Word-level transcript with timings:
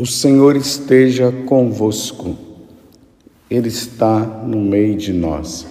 O 0.00 0.06
Senhor 0.06 0.56
esteja 0.56 1.30
convosco, 1.44 2.34
Ele 3.50 3.68
está 3.68 4.20
no 4.20 4.58
meio 4.58 4.96
de 4.96 5.12
nós. 5.12 5.66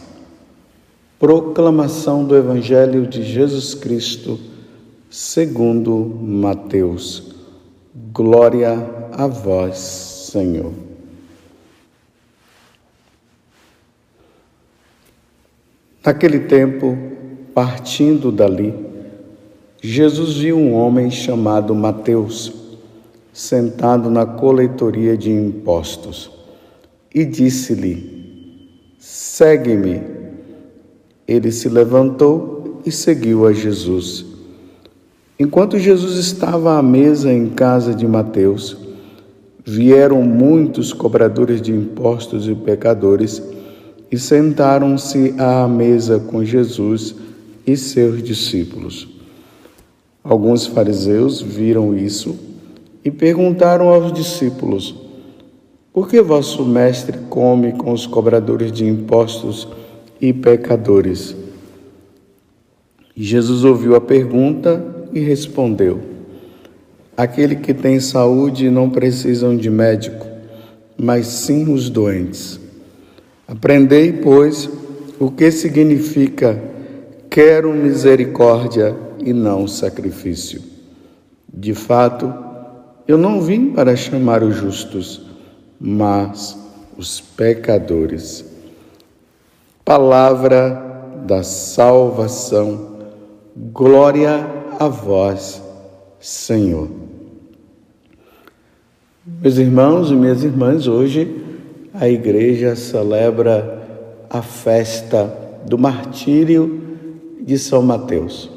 Proclamação 1.18 2.24
do 2.24 2.38
Evangelho 2.38 3.08
de 3.08 3.24
Jesus 3.24 3.74
Cristo, 3.74 4.40
segundo 5.10 5.96
Mateus. 6.22 7.34
Glória 8.14 9.10
a 9.12 9.26
vós, 9.26 9.80
Senhor. 10.32 10.74
Naquele 16.06 16.42
tempo, 16.42 16.96
partindo 17.52 18.32
dali, 18.32 18.76
Jesus 19.82 20.36
viu 20.36 20.56
um 20.56 20.76
homem 20.76 21.10
chamado 21.10 21.74
Mateus 21.74 22.59
sentado 23.40 24.10
na 24.10 24.26
coletoria 24.26 25.16
de 25.16 25.32
impostos, 25.32 26.30
e 27.16 27.24
disse-lhe: 27.24 28.68
Segue-me. 29.00 30.02
Ele 31.26 31.50
se 31.50 31.70
levantou 31.70 32.82
e 32.86 32.92
seguiu 32.92 33.48
a 33.48 33.54
Jesus. 33.54 34.26
Enquanto 35.40 35.80
Jesus 35.80 36.18
estava 36.18 36.78
à 36.78 36.84
mesa 36.84 37.32
em 37.32 37.48
casa 37.48 37.94
de 37.94 38.06
Mateus, 38.06 38.76
vieram 39.66 40.22
muitos 40.22 40.92
cobradores 40.92 41.62
de 41.62 41.72
impostos 41.72 42.46
e 42.46 42.54
pecadores 42.54 43.42
e 44.12 44.18
sentaram-se 44.18 45.34
à 45.38 45.66
mesa 45.66 46.20
com 46.20 46.44
Jesus 46.44 47.16
e 47.66 47.78
seus 47.78 48.22
discípulos. 48.22 49.08
Alguns 50.22 50.66
fariseus 50.66 51.42
viram 51.42 51.96
isso 51.96 52.49
e 53.04 53.12
perguntaram 53.12 53.90
aos 53.90 54.12
discípulos: 54.12 54.96
Por 55.94 56.08
que 56.08 56.22
vosso 56.22 56.66
mestre 56.66 57.18
come 57.30 57.74
com 57.74 57.92
os 57.92 58.06
cobradores 58.06 58.72
de 58.72 58.86
impostos 58.86 59.68
e 60.20 60.34
pecadores? 60.34 61.36
Jesus 63.16 63.64
ouviu 63.64 63.96
a 63.96 64.02
pergunta 64.02 64.84
e 65.14 65.20
respondeu: 65.20 66.00
Aquele 67.16 67.56
que 67.58 67.74
tem 67.74 68.00
saúde 68.00 68.70
não 68.70 68.90
precisam 68.90 69.58
de 69.58 69.70
médico, 69.70 70.26
mas 70.98 71.28
sim 71.28 71.72
os 71.74 71.90
doentes. 71.90 72.60
Aprendei, 73.48 74.14
pois, 74.14 74.70
o 75.20 75.32
que 75.32 75.52
significa 75.52 76.62
quero 77.30 77.74
misericórdia 77.74 78.96
e 79.20 79.34
não 79.34 79.68
sacrifício. 79.68 80.62
De 81.52 81.74
fato, 81.74 82.34
eu 83.10 83.18
não 83.18 83.42
vim 83.42 83.72
para 83.72 83.96
chamar 83.96 84.44
os 84.44 84.56
justos, 84.56 85.20
mas 85.80 86.56
os 86.96 87.20
pecadores. 87.20 88.46
Palavra 89.84 91.16
da 91.26 91.42
salvação, 91.42 93.00
glória 93.74 94.46
a 94.80 94.88
vós, 94.88 95.60
Senhor. 96.20 96.88
Meus 99.26 99.58
irmãos 99.58 100.12
e 100.12 100.16
minhas 100.16 100.44
irmãs, 100.44 100.86
hoje 100.86 101.44
a 101.96 102.08
igreja 102.08 102.76
celebra 102.76 103.88
a 104.30 104.44
festa 104.44 105.36
do 105.66 105.80
martírio 105.80 106.80
de 107.42 107.58
São 107.58 107.82
Mateus. 107.82 108.52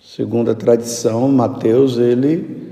Segundo 0.00 0.50
a 0.50 0.54
tradição, 0.54 1.28
Mateus 1.28 1.98
ele 1.98 2.65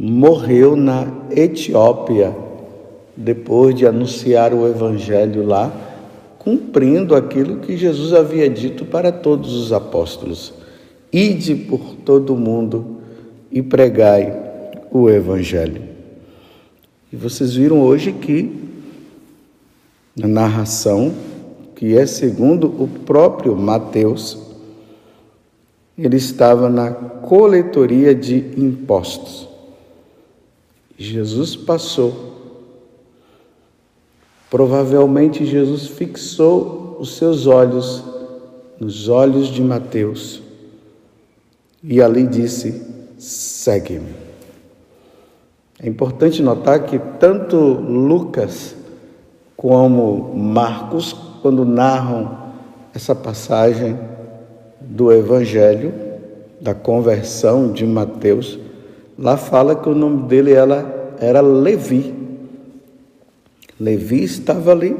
morreu 0.00 0.76
na 0.76 1.08
Etiópia, 1.28 2.32
depois 3.16 3.74
de 3.74 3.84
anunciar 3.84 4.54
o 4.54 4.64
Evangelho 4.68 5.44
lá, 5.44 5.72
cumprindo 6.38 7.16
aquilo 7.16 7.56
que 7.56 7.76
Jesus 7.76 8.12
havia 8.12 8.48
dito 8.48 8.84
para 8.84 9.10
todos 9.10 9.56
os 9.56 9.72
apóstolos: 9.72 10.54
Ide 11.12 11.56
por 11.56 11.96
todo 12.04 12.32
o 12.32 12.38
mundo 12.38 12.98
e 13.50 13.60
pregai 13.60 14.32
o 14.92 15.10
Evangelho. 15.10 15.82
E 17.12 17.16
vocês 17.16 17.54
viram 17.54 17.80
hoje 17.80 18.12
que, 18.12 18.52
na 20.16 20.28
narração, 20.28 21.12
que 21.74 21.98
é 21.98 22.06
segundo 22.06 22.68
o 22.68 22.86
próprio 23.04 23.56
Mateus, 23.56 24.38
ele 25.98 26.16
estava 26.16 26.68
na 26.68 26.92
coletoria 26.92 28.14
de 28.14 28.36
impostos. 28.56 29.47
Jesus 30.98 31.54
passou. 31.54 32.34
Provavelmente 34.50 35.46
Jesus 35.46 35.86
fixou 35.86 36.96
os 36.98 37.16
seus 37.16 37.46
olhos 37.46 38.02
nos 38.80 39.08
olhos 39.08 39.46
de 39.48 39.62
Mateus 39.62 40.42
e 41.82 42.02
ali 42.02 42.26
disse: 42.26 42.82
segue-me. 43.16 44.12
É 45.80 45.88
importante 45.88 46.42
notar 46.42 46.86
que 46.86 46.98
tanto 47.20 47.56
Lucas 47.56 48.74
como 49.56 50.34
Marcos, 50.34 51.14
quando 51.40 51.64
narram 51.64 52.36
essa 52.92 53.14
passagem 53.14 53.96
do 54.80 55.12
Evangelho, 55.12 55.92
da 56.60 56.74
conversão 56.74 57.72
de 57.72 57.86
Mateus, 57.86 58.58
Lá 59.18 59.36
fala 59.36 59.74
que 59.74 59.88
o 59.88 59.94
nome 59.94 60.28
dele 60.28 60.52
era, 60.52 61.16
era 61.18 61.40
Levi. 61.40 62.14
Levi 63.80 64.22
estava 64.22 64.70
ali. 64.70 64.96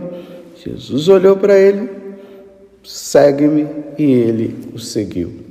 Jesus 0.56 1.08
olhou 1.08 1.36
para 1.36 1.56
ele, 1.56 1.88
segue-me, 2.82 3.68
e 3.96 4.10
ele 4.10 4.70
o 4.74 4.78
seguiu. 4.78 5.46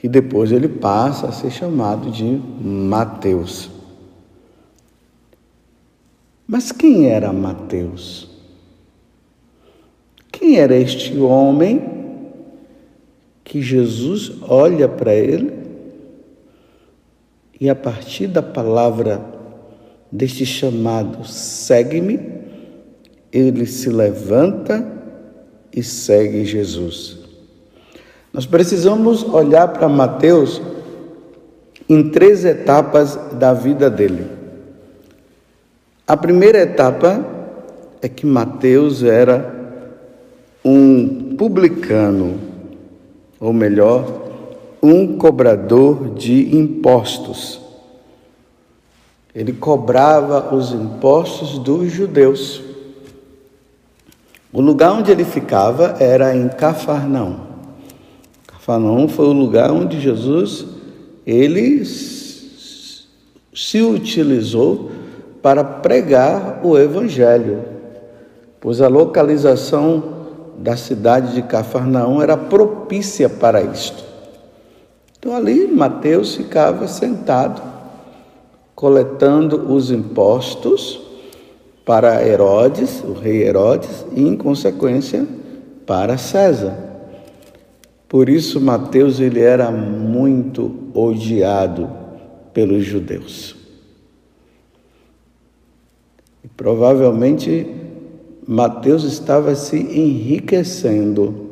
E 0.00 0.06
depois 0.06 0.52
ele 0.52 0.68
passa 0.68 1.26
a 1.26 1.32
ser 1.32 1.50
chamado 1.50 2.08
de 2.08 2.24
Mateus. 2.24 3.68
Mas 6.46 6.70
quem 6.70 7.08
era 7.08 7.32
Mateus? 7.32 8.28
Quem 10.30 10.56
era 10.56 10.76
este 10.76 11.18
homem 11.18 11.82
que 13.42 13.60
Jesus 13.60 14.32
olha 14.42 14.88
para 14.88 15.12
ele 15.12 15.57
e 17.60 17.68
a 17.68 17.74
partir 17.74 18.26
da 18.28 18.42
palavra 18.42 19.20
deste 20.10 20.46
chamado, 20.46 21.26
segue-me, 21.26 22.20
ele 23.32 23.66
se 23.66 23.90
levanta 23.90 24.86
e 25.74 25.82
segue 25.82 26.44
Jesus. 26.44 27.18
Nós 28.32 28.46
precisamos 28.46 29.22
olhar 29.22 29.68
para 29.68 29.88
Mateus 29.88 30.62
em 31.88 32.10
três 32.10 32.44
etapas 32.44 33.18
da 33.32 33.52
vida 33.52 33.90
dele. 33.90 34.26
A 36.06 36.16
primeira 36.16 36.58
etapa 36.58 37.24
é 38.00 38.08
que 38.08 38.24
Mateus 38.24 39.02
era 39.02 39.56
um 40.64 41.34
publicano, 41.36 42.38
ou 43.40 43.52
melhor, 43.52 44.27
um 44.82 45.16
cobrador 45.16 46.14
de 46.14 46.56
impostos. 46.56 47.60
Ele 49.34 49.52
cobrava 49.52 50.54
os 50.54 50.72
impostos 50.72 51.58
dos 51.58 51.92
judeus. 51.92 52.62
O 54.52 54.60
lugar 54.60 54.92
onde 54.92 55.12
ele 55.12 55.24
ficava 55.24 55.96
era 56.00 56.34
em 56.34 56.48
Cafarnaum. 56.48 57.36
Cafarnaum 58.46 59.08
foi 59.08 59.26
o 59.26 59.32
lugar 59.32 59.70
onde 59.70 60.00
Jesus 60.00 60.64
ele 61.26 61.84
se 61.84 63.82
utilizou 63.82 64.90
para 65.42 65.62
pregar 65.62 66.60
o 66.64 66.78
evangelho, 66.78 67.62
pois 68.60 68.80
a 68.80 68.88
localização 68.88 70.16
da 70.58 70.76
cidade 70.76 71.34
de 71.34 71.42
Cafarnaum 71.42 72.20
era 72.22 72.36
propícia 72.36 73.28
para 73.28 73.62
isto. 73.62 74.07
Então 75.18 75.34
ali 75.34 75.66
Mateus 75.66 76.36
ficava 76.36 76.86
sentado, 76.86 77.60
coletando 78.74 79.72
os 79.72 79.90
impostos 79.90 81.00
para 81.84 82.24
Herodes, 82.26 83.02
o 83.02 83.12
rei 83.12 83.42
Herodes, 83.42 84.06
e 84.14 84.22
em 84.22 84.36
consequência 84.36 85.26
para 85.84 86.16
César. 86.16 86.76
Por 88.08 88.28
isso 88.28 88.60
Mateus 88.60 89.18
ele 89.18 89.40
era 89.40 89.70
muito 89.70 90.90
odiado 90.94 91.90
pelos 92.54 92.84
judeus. 92.84 93.56
E 96.44 96.48
provavelmente 96.48 97.66
Mateus 98.46 99.04
estava 99.04 99.54
se 99.54 99.76
enriquecendo 99.76 101.48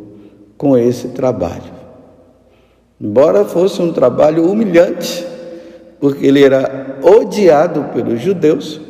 com 0.56 0.78
esse 0.78 1.08
trabalho. 1.08 1.75
Embora 3.00 3.44
fosse 3.44 3.82
um 3.82 3.92
trabalho 3.92 4.50
humilhante, 4.50 5.26
porque 6.00 6.26
ele 6.26 6.42
era 6.42 6.98
odiado 7.02 7.84
pelos 7.92 8.20
judeus, 8.20 8.80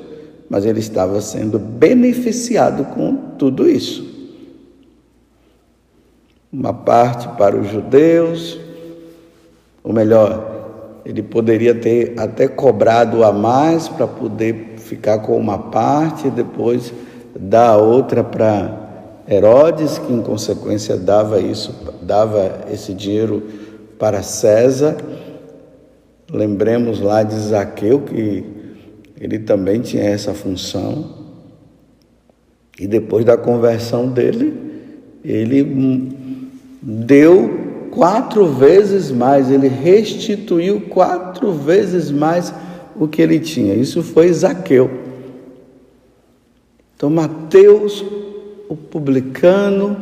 mas 0.49 0.64
ele 0.64 0.79
estava 0.79 1.20
sendo 1.20 1.58
beneficiado 1.58 2.85
com 2.94 3.17
tudo 3.37 3.69
isso. 3.69 4.06
Uma 6.53 6.73
parte 6.73 7.29
para 7.37 7.56
os 7.56 7.69
judeus, 7.69 8.58
ou 9.82 9.93
melhor, 9.93 11.00
ele 11.05 11.23
poderia 11.23 11.75
ter 11.75 12.14
até 12.17 12.49
cobrado 12.49 13.25
a 13.25 13.32
mais 13.32 13.88
para 13.88 14.06
poder 14.06 14.75
ficar 14.79 15.19
com 15.19 15.37
uma 15.37 15.59
parte 15.59 16.29
e 16.29 16.31
depois 16.31 16.93
dar 17.38 17.70
a 17.70 17.76
outra 17.76 18.23
para 18.25 18.87
Herodes, 19.29 19.99
que 19.99 20.12
em 20.12 20.23
consequência 20.23 20.97
dava 20.97 21.41
isso, 21.41 21.75
dava 22.00 22.61
esse 22.73 22.94
dinheiro 22.94 23.66
para 23.99 24.23
César. 24.23 24.97
Lembremos 26.31 27.01
lá 27.01 27.23
de 27.23 27.35
Zaqueu 27.35 28.01
que 28.01 28.45
ele 29.21 29.39
também 29.39 29.81
tinha 29.81 30.05
essa 30.05 30.35
função. 30.35 31.15
E 32.79 32.87
depois 32.87 33.25
da 33.25 33.37
conversão 33.37 34.09
dele, 34.09 34.55
ele 35.25 36.13
deu 36.83 37.89
quatro 37.91 38.47
vezes 38.47 39.11
mais, 39.11 39.51
ele 39.51 39.69
restituiu 39.69 40.83
quatro 40.83 41.53
vezes 41.53 42.11
mais 42.11 42.53
o 42.95 43.09
que 43.09 43.23
ele 43.23 43.41
tinha. 43.41 43.75
Isso 43.75 44.03
foi 44.03 44.31
Zaqueu. 44.33 44.91
Então, 46.95 47.09
Mateus, 47.09 48.05
o 48.69 48.77
publicano, 48.77 49.97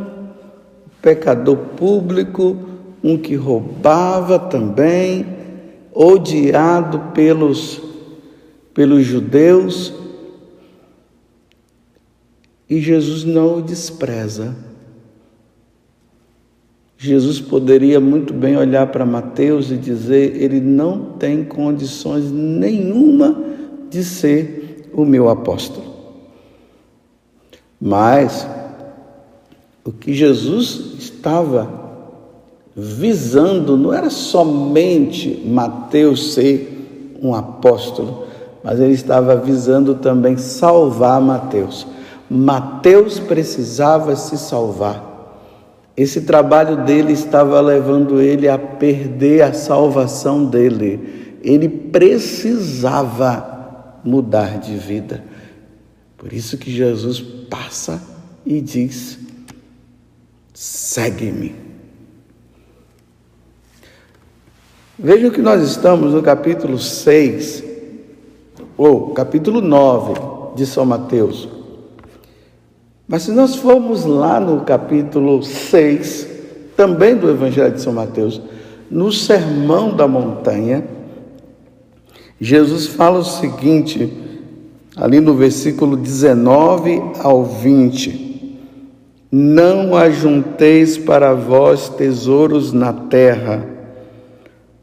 o 0.87 1.03
pecador 1.03 1.57
público, 1.57 2.57
um 3.05 3.19
que 3.19 3.35
roubava 3.35 4.39
também, 4.39 5.27
odiado 5.93 7.13
pelos, 7.13 7.83
pelos 8.73 9.05
judeus, 9.05 9.93
e 12.69 12.81
Jesus 12.81 13.23
não 13.25 13.59
o 13.59 13.63
despreza. 13.63 14.57
Jesus 16.97 17.39
poderia 17.39 18.01
muito 18.01 18.33
bem 18.33 18.57
olhar 18.57 18.87
para 18.87 19.05
Mateus 19.05 19.71
e 19.71 19.77
dizer: 19.77 20.35
ele 20.43 20.59
não 20.59 21.13
tem 21.19 21.45
condições 21.45 22.31
nenhuma 22.33 23.39
de 23.91 24.03
ser 24.03 24.89
o 24.95 25.05
meu 25.05 25.29
apóstolo. 25.29 25.93
Mas 27.79 28.49
o 29.85 29.93
que 29.93 30.15
Jesus 30.15 30.95
estava 30.99 31.84
visando 32.77 33.77
não 33.77 33.93
era 33.93 34.11
somente 34.11 35.43
Mateus 35.47 36.35
ser 36.35 37.19
um 37.23 37.35
apóstolo, 37.35 38.25
mas 38.63 38.81
ele 38.81 38.95
estava 38.95 39.37
visando 39.37 39.95
também 39.95 40.37
salvar 40.37 41.21
Mateus. 41.21 41.87
Mateus 42.29 43.19
precisava 43.19 44.17
se 44.17 44.37
salvar. 44.37 45.13
Esse 45.97 46.23
trabalho 46.23 46.85
dele 46.85 47.13
estava 47.13 47.61
levando 47.61 48.21
ele 48.21 48.49
a 48.49 48.59
perder 48.59 49.43
a 49.43 49.53
salvação 49.53 50.45
dele. 50.45 51.39
Ele 51.43 51.69
precisava 51.69 53.53
mudar 54.03 54.59
de 54.59 54.77
vida. 54.77 55.23
Por 56.17 56.33
isso 56.33 56.59
que 56.59 56.73
Jesus 56.73 57.21
passa 57.21 58.03
e 58.45 58.61
diz: 58.61 59.19
segue-me. 60.53 61.64
Vejam 64.97 65.29
que 65.29 65.43
nós 65.43 65.61
estamos 65.61 66.13
no 66.13 66.23
capítulo 66.23 66.79
6, 66.79 67.65
ou 68.77 69.11
capítulo 69.11 69.61
9 69.61 70.15
de 70.55 70.65
São 70.65 70.87
Mateus. 70.87 71.49
Mas 73.09 73.23
se 73.23 73.33
nós 73.33 73.57
formos 73.57 74.05
lá 74.05 74.39
no 74.39 74.61
capítulo 74.61 75.43
6, 75.43 76.29
também 76.77 77.17
do 77.17 77.29
Evangelho 77.29 77.75
de 77.75 77.83
São 77.83 77.93
Mateus, 77.93 78.41
no 78.89 79.11
Sermão 79.11 79.97
da 79.97 80.07
Montanha, 80.07 80.85
Jesus 82.41 82.87
fala 82.87 83.19
o 83.19 83.25
seguinte, 83.25 84.13
ali 84.95 85.19
no 85.19 85.35
versículo 85.35 85.97
19 85.97 87.03
ao 87.19 87.43
20: 87.43 88.61
Não 89.33 89.97
ajunteis 89.97 90.97
para 90.97 91.35
vós 91.35 91.89
tesouros 91.89 92.73
na 92.73 92.93
terra, 92.93 93.74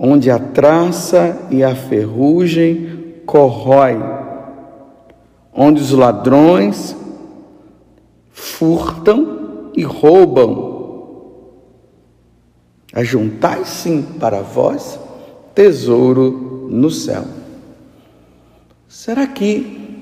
onde 0.03 0.31
a 0.31 0.39
traça 0.39 1.45
e 1.51 1.63
a 1.63 1.75
ferrugem 1.75 3.21
corrói, 3.23 4.01
onde 5.53 5.79
os 5.79 5.91
ladrões 5.91 6.95
furtam 8.31 9.69
e 9.75 9.83
roubam. 9.83 10.71
Ajuntai 12.91 13.63
sim 13.63 14.01
para 14.19 14.41
vós 14.41 14.99
tesouro 15.53 16.67
no 16.71 16.89
céu. 16.89 17.23
Será 18.87 19.27
que 19.27 20.01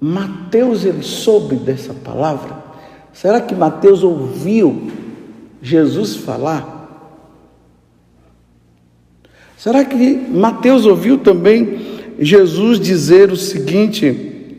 Mateus 0.00 0.84
ele 0.84 1.04
soube 1.04 1.54
dessa 1.54 1.94
palavra? 1.94 2.64
Será 3.12 3.40
que 3.40 3.54
Mateus 3.54 4.02
ouviu 4.02 4.90
Jesus 5.62 6.16
falar? 6.16 6.79
Será 9.60 9.84
que 9.84 10.16
Mateus 10.16 10.86
ouviu 10.86 11.18
também 11.18 11.78
Jesus 12.18 12.80
dizer 12.80 13.30
o 13.30 13.36
seguinte: 13.36 14.56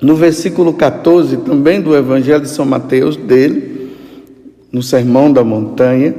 no 0.00 0.14
versículo 0.14 0.72
14, 0.72 1.38
também 1.38 1.80
do 1.80 1.96
Evangelho 1.96 2.42
de 2.42 2.48
São 2.48 2.64
Mateus, 2.64 3.16
dele, 3.16 3.90
no 4.70 4.84
Sermão 4.84 5.32
da 5.32 5.42
Montanha, 5.42 6.14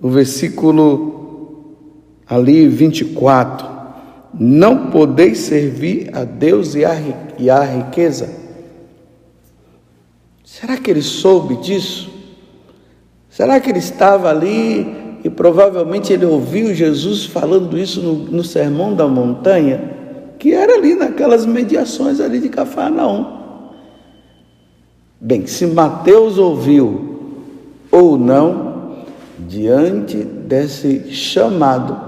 o 0.00 0.08
versículo 0.08 1.76
ali 2.26 2.66
24: 2.66 3.68
Não 4.32 4.86
podeis 4.86 5.36
servir 5.36 6.08
a 6.14 6.24
Deus 6.24 6.74
e 6.74 6.86
a, 6.86 6.94
e 7.38 7.50
a 7.50 7.62
riqueza. 7.62 8.30
Será 10.42 10.78
que 10.78 10.90
ele 10.90 11.02
soube 11.02 11.56
disso? 11.56 12.10
Será 13.28 13.60
que 13.60 13.68
ele 13.68 13.80
estava 13.80 14.30
ali 14.30 14.97
e 15.24 15.30
provavelmente 15.30 16.12
ele 16.12 16.24
ouviu 16.24 16.74
Jesus 16.74 17.24
falando 17.24 17.76
isso 17.78 18.00
no, 18.00 18.14
no 18.14 18.44
Sermão 18.44 18.94
da 18.94 19.06
Montanha? 19.06 19.98
que 20.38 20.54
era 20.54 20.74
ali 20.74 20.94
naquelas 20.94 21.44
mediações 21.44 22.20
ali 22.20 22.38
de 22.38 22.48
Cafarnaum. 22.48 23.38
Bem, 25.20 25.46
se 25.46 25.66
Mateus 25.66 26.38
ouviu 26.38 27.18
ou 27.90 28.16
não, 28.16 28.98
diante 29.38 30.16
desse 30.16 31.12
chamado, 31.12 31.98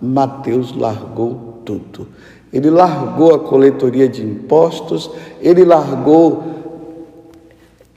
Mateus 0.00 0.76
largou 0.76 1.60
tudo. 1.64 2.08
Ele 2.52 2.68
largou 2.68 3.34
a 3.34 3.38
coletoria 3.38 4.06
de 4.06 4.22
impostos, 4.22 5.10
ele 5.40 5.64
largou 5.64 6.42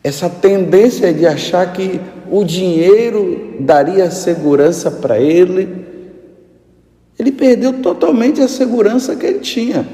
essa 0.01 0.29
tendência 0.29 1.13
de 1.13 1.27
achar 1.27 1.73
que 1.73 1.99
o 2.31 2.43
dinheiro 2.43 3.55
daria 3.59 4.09
segurança 4.11 4.89
para 4.89 5.19
ele, 5.19 5.85
ele 7.17 7.31
perdeu 7.31 7.73
totalmente 7.73 8.41
a 8.41 8.47
segurança 8.47 9.15
que 9.15 9.25
ele 9.25 9.39
tinha. 9.39 9.87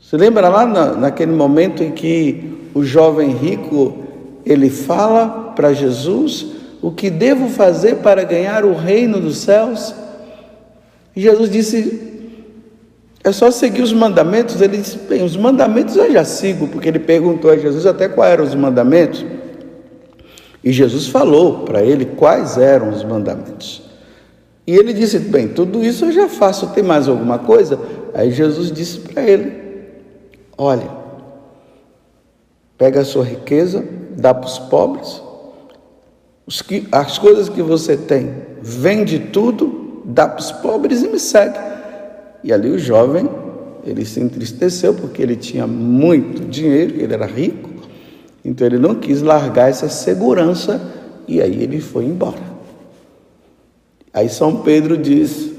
Se 0.00 0.16
lembra 0.16 0.48
lá 0.48 0.66
na, 0.66 0.92
naquele 0.94 1.32
momento 1.32 1.82
em 1.82 1.90
que 1.90 2.68
o 2.74 2.82
jovem 2.84 3.30
rico 3.30 3.98
ele 4.44 4.70
fala 4.70 5.52
para 5.54 5.72
Jesus 5.72 6.46
o 6.82 6.90
que 6.90 7.08
devo 7.08 7.48
fazer 7.48 7.96
para 7.96 8.24
ganhar 8.24 8.64
o 8.64 8.74
reino 8.74 9.20
dos 9.20 9.38
céus? 9.38 9.94
E 11.14 11.20
Jesus 11.20 11.50
disse: 11.50 12.12
é 13.24 13.30
só 13.30 13.50
seguir 13.50 13.82
os 13.82 13.92
mandamentos. 13.92 14.60
Ele 14.60 14.78
disse: 14.78 14.98
bem, 14.98 15.22
os 15.22 15.36
mandamentos 15.36 15.96
eu 15.96 16.10
já 16.12 16.24
sigo, 16.24 16.66
porque 16.66 16.88
ele 16.88 16.98
perguntou 16.98 17.50
a 17.50 17.56
Jesus 17.56 17.86
até 17.86 18.08
quais 18.08 18.32
eram 18.32 18.44
os 18.44 18.54
mandamentos. 18.54 19.24
E 20.62 20.72
Jesus 20.72 21.08
falou 21.08 21.60
para 21.60 21.82
ele 21.82 22.04
quais 22.04 22.56
eram 22.56 22.90
os 22.90 23.02
mandamentos. 23.02 23.82
E 24.66 24.74
ele 24.74 24.92
disse: 24.92 25.18
Bem, 25.18 25.48
tudo 25.48 25.84
isso 25.84 26.04
eu 26.04 26.12
já 26.12 26.28
faço, 26.28 26.68
tem 26.68 26.84
mais 26.84 27.08
alguma 27.08 27.38
coisa? 27.38 27.78
Aí 28.14 28.30
Jesus 28.30 28.70
disse 28.70 29.00
para 29.00 29.22
ele: 29.22 29.52
Olha, 30.56 30.88
pega 32.78 33.00
a 33.00 33.04
sua 33.04 33.24
riqueza, 33.24 33.84
dá 34.16 34.32
para 34.32 34.46
os 34.46 34.58
pobres, 34.58 35.20
as 36.92 37.18
coisas 37.18 37.48
que 37.48 37.62
você 37.62 37.96
tem, 37.96 38.32
vende 38.60 39.18
tudo, 39.18 40.02
dá 40.04 40.28
para 40.28 40.40
os 40.40 40.52
pobres 40.52 41.02
e 41.02 41.08
me 41.08 41.18
segue. 41.18 41.58
E 42.44 42.52
ali 42.52 42.70
o 42.70 42.78
jovem, 42.78 43.28
ele 43.84 44.04
se 44.04 44.20
entristeceu 44.20 44.94
porque 44.94 45.22
ele 45.22 45.36
tinha 45.36 45.66
muito 45.66 46.44
dinheiro, 46.44 47.00
ele 47.00 47.14
era 47.14 47.26
rico, 47.26 47.70
então 48.44 48.66
ele 48.66 48.78
não 48.78 48.94
quis 48.94 49.22
largar 49.22 49.70
essa 49.70 49.88
segurança 49.88 50.80
e 51.28 51.40
aí 51.40 51.62
ele 51.62 51.80
foi 51.80 52.04
embora. 52.04 52.52
Aí 54.12 54.28
São 54.28 54.56
Pedro 54.56 54.96
diz: 54.96 55.50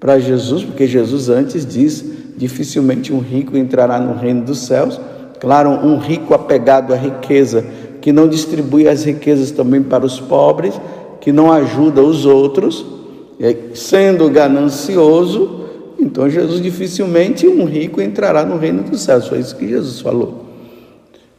para 0.00 0.18
Jesus, 0.18 0.64
porque 0.64 0.86
Jesus 0.86 1.28
antes 1.28 1.64
diz: 1.64 2.04
dificilmente 2.36 3.12
um 3.12 3.20
rico 3.20 3.56
entrará 3.56 3.98
no 3.98 4.14
reino 4.14 4.44
dos 4.44 4.58
céus. 4.58 5.00
Claro, 5.40 5.70
um 5.70 5.98
rico 5.98 6.32
apegado 6.32 6.92
à 6.94 6.96
riqueza, 6.96 7.64
que 8.00 8.12
não 8.12 8.28
distribui 8.28 8.88
as 8.88 9.04
riquezas 9.04 9.50
também 9.50 9.82
para 9.82 10.04
os 10.04 10.18
pobres, 10.18 10.80
que 11.20 11.32
não 11.32 11.52
ajuda 11.52 12.02
os 12.02 12.24
outros, 12.24 12.84
sendo 13.74 14.28
ganancioso, 14.30 15.64
então 15.98 16.28
Jesus 16.28 16.62
dificilmente 16.62 17.46
um 17.46 17.64
rico 17.64 18.00
entrará 18.00 18.44
no 18.44 18.56
reino 18.56 18.82
dos 18.82 19.00
céus. 19.00 19.26
Foi 19.26 19.38
isso 19.38 19.56
que 19.56 19.68
Jesus 19.68 20.00
falou. 20.00 20.43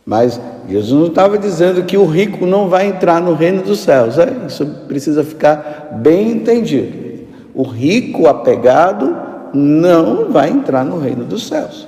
Mas 0.05 0.39
Jesus 0.69 0.99
não 0.99 1.07
estava 1.07 1.37
dizendo 1.37 1.83
que 1.83 1.97
o 1.97 2.05
rico 2.05 2.45
não 2.45 2.69
vai 2.69 2.87
entrar 2.87 3.19
no 3.19 3.33
reino 3.33 3.63
dos 3.63 3.79
céus. 3.79 4.19
É? 4.19 4.45
Isso 4.47 4.63
precisa 4.87 5.23
ficar 5.23 5.97
bem 5.99 6.31
entendido. 6.31 7.25
O 7.55 7.63
rico 7.63 8.27
apegado 8.27 9.15
não 9.53 10.31
vai 10.31 10.49
entrar 10.49 10.85
no 10.85 10.99
reino 10.99 11.25
dos 11.25 11.47
céus. 11.47 11.87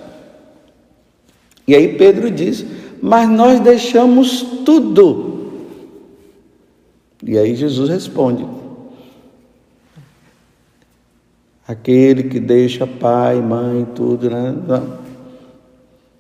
E 1.68 1.76
aí 1.76 1.96
Pedro 1.96 2.32
diz: 2.32 2.66
Mas 3.02 3.30
nós 3.30 3.60
deixamos 3.60 4.42
tudo. 4.66 5.52
E 7.24 7.38
aí 7.38 7.56
Jesus 7.56 7.90
responde: 7.90 8.48
Aquele 11.68 12.24
que 12.24 12.40
deixa 12.40 12.88
pai, 12.88 13.36
mãe, 13.42 13.86
tudo, 13.94 14.30
né? 14.30 14.56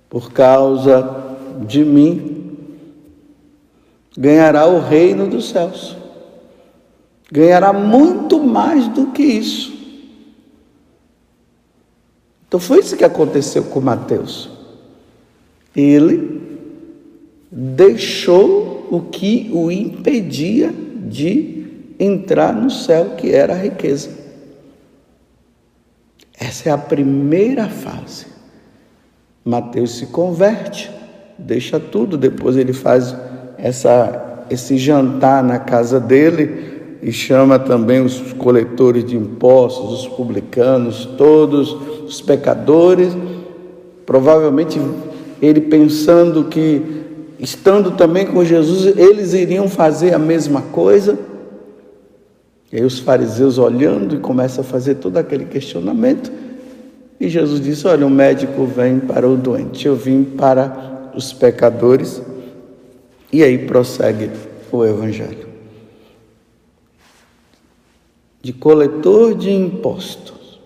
por 0.09 0.31
causa 0.31 1.26
de 1.65 1.83
mim, 1.83 2.57
ganhará 4.17 4.67
o 4.67 4.79
reino 4.79 5.27
dos 5.27 5.49
céus. 5.49 5.95
Ganhará 7.31 7.73
muito 7.73 8.39
mais 8.39 8.87
do 8.87 9.07
que 9.07 9.23
isso. 9.23 9.77
Então 12.47 12.59
foi 12.59 12.79
isso 12.79 12.95
que 12.95 13.03
aconteceu 13.03 13.65
com 13.65 13.81
Mateus. 13.81 14.49
Ele 15.75 16.41
deixou 17.51 18.87
o 18.89 19.01
que 19.01 19.49
o 19.53 19.69
impedia 19.69 20.71
de 20.71 21.65
entrar 21.99 22.53
no 22.53 22.69
céu, 22.69 23.15
que 23.17 23.31
era 23.31 23.53
a 23.53 23.57
riqueza. 23.57 24.09
Essa 26.39 26.69
é 26.69 26.71
a 26.71 26.77
primeira 26.77 27.67
fase. 27.67 28.27
Mateus 29.43 29.97
se 29.97 30.07
converte, 30.07 30.91
deixa 31.37 31.79
tudo, 31.79 32.17
depois 32.17 32.57
ele 32.57 32.73
faz 32.73 33.15
essa, 33.57 34.43
esse 34.49 34.77
jantar 34.77 35.43
na 35.43 35.59
casa 35.59 35.99
dele 35.99 36.97
e 37.01 37.11
chama 37.11 37.59
também 37.59 38.01
os 38.01 38.33
coletores 38.33 39.05
de 39.05 39.15
impostos, 39.15 40.01
os 40.01 40.07
publicanos, 40.07 41.05
todos 41.17 41.75
os 42.05 42.21
pecadores. 42.21 43.15
Provavelmente 44.05 44.79
ele 45.41 45.61
pensando 45.61 46.45
que, 46.45 46.81
estando 47.39 47.91
também 47.91 48.25
com 48.25 48.43
Jesus, 48.43 48.97
eles 48.97 49.33
iriam 49.33 49.67
fazer 49.67 50.13
a 50.13 50.19
mesma 50.19 50.61
coisa. 50.61 51.17
E 52.71 52.77
aí 52.77 52.83
os 52.83 52.99
fariseus 52.99 53.57
olhando 53.57 54.15
e 54.15 54.19
começam 54.19 54.63
a 54.63 54.67
fazer 54.67 54.95
todo 54.95 55.17
aquele 55.17 55.45
questionamento. 55.45 56.31
E 57.19 57.29
Jesus 57.29 57.61
disse: 57.61 57.87
Olha, 57.87 58.05
o 58.05 58.09
médico 58.09 58.65
vem 58.65 58.99
para 58.99 59.27
o 59.27 59.35
doente, 59.35 59.87
eu 59.87 59.95
vim 59.95 60.23
para 60.23 60.96
os 61.17 61.33
pecadores. 61.33 62.21
E 63.33 63.43
aí 63.43 63.65
prossegue 63.65 64.29
o 64.71 64.85
Evangelho. 64.85 65.47
De 68.41 68.53
coletor 68.53 69.35
de 69.35 69.51
impostos, 69.51 70.59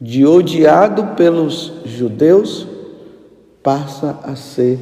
de 0.00 0.24
odiado 0.24 1.16
pelos 1.16 1.72
judeus, 1.84 2.68
passa 3.62 4.20
a 4.22 4.36
ser 4.36 4.78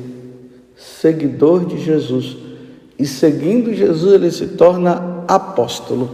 seguidor 0.76 1.64
de 1.64 1.78
Jesus. 1.78 2.36
E 2.98 3.06
seguindo 3.06 3.72
Jesus, 3.72 4.12
ele 4.12 4.30
se 4.30 4.48
torna 4.48 5.24
apóstolo. 5.26 6.10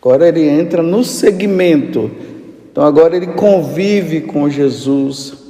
Agora 0.00 0.28
ele 0.28 0.48
entra 0.48 0.82
no 0.82 1.04
segmento. 1.04 2.10
Então 2.70 2.84
agora 2.84 3.16
ele 3.16 3.28
convive 3.28 4.22
com 4.22 4.48
Jesus. 4.48 5.41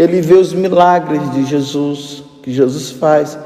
Ele 0.00 0.22
vê 0.22 0.32
os 0.32 0.54
milagres 0.54 1.30
de 1.32 1.44
Jesus, 1.44 2.24
que 2.42 2.50
Jesus 2.50 2.90
faz. 2.90 3.38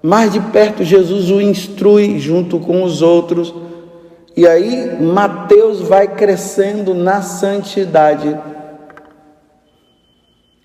Mais 0.00 0.32
de 0.32 0.38
perto, 0.38 0.84
Jesus 0.84 1.28
o 1.28 1.40
instrui 1.40 2.20
junto 2.20 2.60
com 2.60 2.84
os 2.84 3.02
outros. 3.02 3.52
E 4.36 4.46
aí 4.46 5.02
Mateus 5.02 5.80
vai 5.80 6.06
crescendo 6.06 6.94
na 6.94 7.20
santidade. 7.20 8.38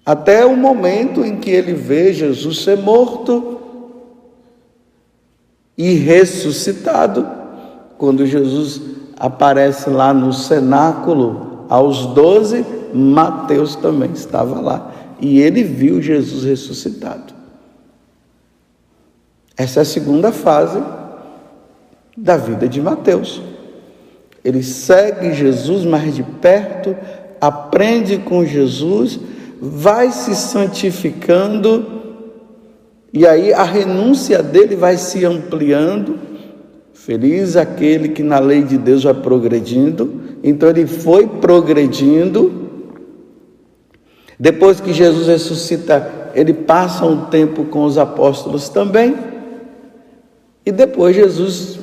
Até 0.06 0.46
o 0.46 0.56
momento 0.56 1.26
em 1.26 1.38
que 1.38 1.50
ele 1.50 1.74
vê 1.74 2.14
Jesus 2.14 2.60
ser 2.60 2.78
morto 2.78 3.60
e 5.76 5.94
ressuscitado. 5.96 7.28
Quando 7.98 8.24
Jesus 8.24 8.80
aparece 9.20 9.90
lá 9.90 10.14
no 10.14 10.32
cenáculo 10.32 11.66
aos 11.70 12.06
doze, 12.06 12.64
Mateus 12.94 13.76
também 13.76 14.12
estava 14.12 14.62
lá 14.62 14.94
e 15.20 15.40
ele 15.40 15.64
viu 15.64 16.02
Jesus 16.02 16.44
ressuscitado. 16.44 17.34
Essa 19.56 19.80
é 19.80 19.82
a 19.82 19.86
segunda 19.86 20.32
fase 20.32 20.82
da 22.16 22.38
vida 22.38 22.68
de 22.68 22.82
Mateus. 22.82 23.42
Ele 24.44 24.64
segue 24.64 25.34
Jesus 25.34 25.84
mais 25.84 26.16
de 26.16 26.24
perto, 26.24 26.96
aprende 27.42 28.18
com 28.18 28.46
Jesus, 28.46 29.20
vai 29.60 30.12
se 30.12 30.36
santificando 30.36 31.98
e 33.14 33.26
aí 33.26 33.54
a 33.54 33.64
renúncia 33.64 34.44
dele 34.44 34.76
vai 34.76 34.98
se 34.98 35.26
ampliando. 35.26 36.20
Feliz 36.94 37.56
aquele 37.56 38.10
que 38.10 38.22
na 38.22 38.38
lei 38.38 38.64
de 38.64 38.78
Deus 38.78 39.04
vai 39.04 39.14
progredindo. 39.14 40.22
Então 40.44 40.70
ele 40.70 40.86
foi 40.86 41.26
progredindo. 41.26 42.67
Depois 44.40 44.80
que 44.80 44.94
Jesus 44.94 45.28
ressuscita, 45.28 46.32
ele 46.36 46.54
passa 46.54 47.06
um 47.06 47.26
tempo 47.26 47.66
com 47.66 47.84
os 47.86 47.98
apóstolos 47.98 48.70
também. 48.70 49.16
E 50.66 50.72
depois 50.72 51.16
Jesus 51.16 51.80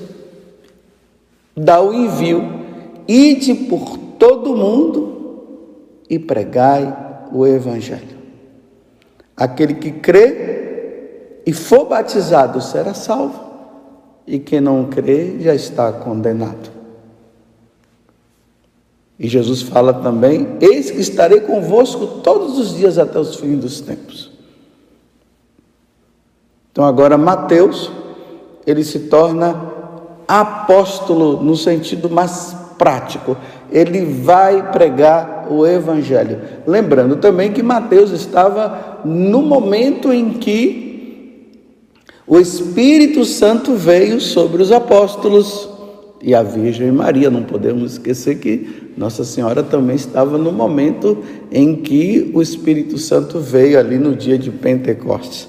dá 1.57 1.81
o 1.81 1.93
envio: 1.93 2.43
ide 3.09 3.55
por 3.55 3.99
todo 4.19 4.57
mundo 4.57 5.15
e 6.09 6.19
pregai 6.19 6.97
o 7.33 7.47
evangelho. 7.47 8.15
Aquele 9.37 9.75
que 9.75 9.91
crê 9.91 11.41
e 11.45 11.53
for 11.53 11.87
batizado 11.87 12.61
será 12.61 12.95
salvo, 12.95 13.41
e 14.27 14.39
quem 14.39 14.61
não 14.61 14.87
crê 14.87 15.41
já 15.41 15.55
está 15.55 15.93
condenado. 15.93 16.74
E 19.19 19.29
Jesus 19.29 19.63
fala 19.63 19.95
também: 19.95 20.57
Eis 20.61 20.91
que 20.91 21.01
estarei 21.01 21.41
convosco 21.41 22.07
todos 22.23 22.59
os 22.59 22.77
dias 22.77 22.99
até 22.99 23.19
os 23.19 23.37
fins 23.37 23.59
dos 23.59 23.81
tempos. 23.81 24.31
Então, 26.73 26.85
agora, 26.85 27.17
Mateus, 27.17 27.91
ele 28.67 28.83
se 28.83 29.01
torna 29.01 29.73
apóstolo 30.27 31.41
no 31.43 31.57
sentido 31.57 32.11
mais 32.11 32.57
prático. 32.77 33.37
Ele 33.71 34.05
vai 34.05 34.73
pregar 34.73 35.47
o 35.49 35.65
evangelho. 35.65 36.41
Lembrando 36.67 37.17
também 37.17 37.53
que 37.53 37.63
Mateus 37.63 38.11
estava 38.11 39.01
no 39.05 39.43
momento 39.43 40.13
em 40.13 40.31
que 40.31 40.85
o 42.27 42.41
Espírito 42.41 43.25
Santo 43.25 43.75
veio 43.75 44.21
sobre 44.21 44.63
os 44.63 44.73
apóstolos 44.73 45.69
e 46.23 46.35
a 46.35 46.43
Virgem 46.43 46.91
Maria. 46.91 47.31
Não 47.31 47.43
podemos 47.43 47.93
esquecer 47.93 48.39
que 48.39 48.84
Nossa 48.97 49.25
Senhora 49.25 49.63
também 49.63 49.97
estava 49.97 50.39
no 50.39 50.53
momento 50.53 51.23
em 51.51 51.77
que 51.77 52.31
o 52.35 52.41
Espírito 52.41 52.97
Santo 52.99 53.41
veio 53.41 53.79
ali 53.79 53.99
no 53.99 54.15
dia 54.15 54.39
de 54.39 54.51
Pentecostes. 54.51 55.49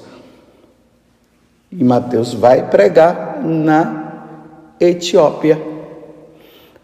E 1.71 1.83
Mateus 1.83 2.33
vai 2.33 2.69
pregar 2.69 3.43
na 3.43 4.05
Etiópia. 4.79 5.61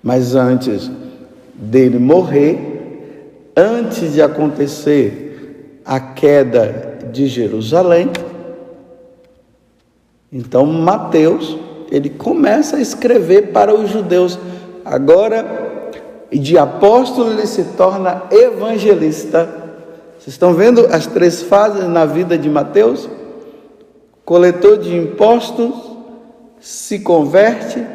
Mas 0.03 0.35
antes 0.35 0.89
dele 1.55 1.97
morrer, 1.97 3.51
antes 3.55 4.13
de 4.13 4.21
acontecer 4.21 5.79
a 5.85 5.99
queda 5.99 6.99
de 7.11 7.27
Jerusalém, 7.27 8.09
então 10.31 10.65
Mateus, 10.65 11.57
ele 11.91 12.09
começa 12.09 12.77
a 12.77 12.81
escrever 12.81 13.51
para 13.51 13.73
os 13.73 13.89
judeus. 13.89 14.39
Agora, 14.85 15.70
de 16.39 16.57
apóstolo 16.57 17.31
ele 17.31 17.45
se 17.45 17.63
torna 17.75 18.23
evangelista. 18.31 19.61
Vocês 20.17 20.33
estão 20.33 20.53
vendo 20.53 20.87
as 20.91 21.07
três 21.07 21.41
fases 21.41 21.87
na 21.87 22.05
vida 22.05 22.37
de 22.37 22.49
Mateus? 22.49 23.09
Coletor 24.23 24.77
de 24.77 24.95
impostos, 24.95 25.73
se 26.59 26.99
converte, 26.99 27.85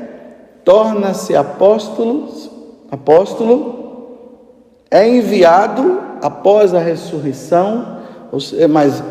torna-se 0.64 1.36
apóstolo, 1.36 2.28
apóstolo, 2.90 3.76
é 4.90 5.08
enviado 5.08 6.00
após 6.20 6.74
a 6.74 6.78
ressurreição, 6.78 8.00
mas 8.68 9.02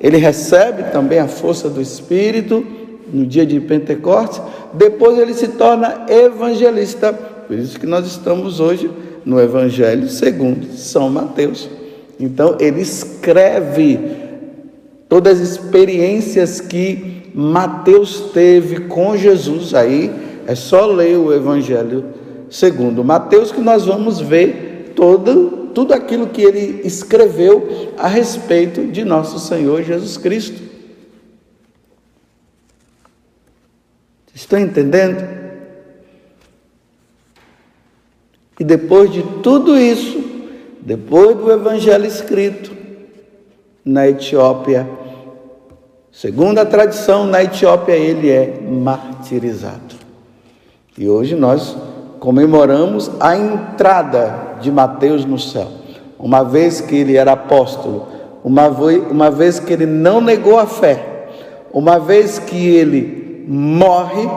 ele 0.00 0.16
recebe 0.16 0.90
também 0.90 1.18
a 1.18 1.28
força 1.28 1.68
do 1.68 1.80
Espírito 1.80 2.64
no 3.12 3.24
dia 3.24 3.46
de 3.46 3.58
Pentecostes, 3.60 4.42
depois 4.72 5.18
ele 5.18 5.32
se 5.32 5.48
torna 5.48 6.06
evangelista. 6.08 7.37
Por 7.48 7.58
isso 7.58 7.80
que 7.80 7.86
nós 7.86 8.06
estamos 8.06 8.60
hoje 8.60 8.90
no 9.24 9.40
Evangelho 9.40 10.06
segundo 10.06 10.70
São 10.74 11.08
Mateus. 11.08 11.66
Então 12.20 12.58
ele 12.60 12.82
escreve 12.82 13.98
todas 15.08 15.40
as 15.40 15.48
experiências 15.52 16.60
que 16.60 17.30
Mateus 17.34 18.30
teve 18.34 18.80
com 18.80 19.16
Jesus. 19.16 19.72
Aí 19.72 20.12
é 20.46 20.54
só 20.54 20.84
ler 20.84 21.16
o 21.16 21.32
Evangelho 21.32 22.04
segundo 22.50 23.02
Mateus 23.02 23.50
que 23.50 23.62
nós 23.62 23.86
vamos 23.86 24.20
ver 24.20 24.92
todo, 24.94 25.70
tudo 25.74 25.94
aquilo 25.94 26.26
que 26.26 26.42
ele 26.42 26.82
escreveu 26.84 27.94
a 27.96 28.08
respeito 28.08 28.86
de 28.88 29.06
nosso 29.06 29.38
Senhor 29.38 29.82
Jesus 29.82 30.18
Cristo. 30.18 30.68
Estão 34.34 34.58
entendendo? 34.58 35.37
E 38.58 38.64
depois 38.64 39.12
de 39.12 39.22
tudo 39.42 39.78
isso, 39.78 40.22
depois 40.80 41.36
do 41.36 41.52
evangelho 41.52 42.06
escrito 42.06 42.72
na 43.84 44.08
Etiópia, 44.08 44.88
segundo 46.10 46.58
a 46.58 46.64
tradição, 46.66 47.26
na 47.26 47.42
Etiópia 47.44 47.94
ele 47.94 48.30
é 48.30 48.60
martirizado. 48.60 49.96
E 50.96 51.08
hoje 51.08 51.34
nós 51.36 51.76
comemoramos 52.18 53.10
a 53.20 53.36
entrada 53.36 54.56
de 54.60 54.70
Mateus 54.72 55.24
no 55.24 55.38
céu. 55.38 55.68
Uma 56.18 56.42
vez 56.42 56.80
que 56.80 56.96
ele 56.96 57.16
era 57.16 57.32
apóstolo, 57.32 58.08
uma 58.42 59.30
vez, 59.30 59.60
que 59.60 59.72
ele 59.72 59.86
não 59.86 60.20
negou 60.20 60.58
a 60.58 60.66
fé, 60.66 61.28
uma 61.72 61.98
vez 61.98 62.38
que 62.38 62.56
ele 62.56 63.44
morre, 63.46 64.28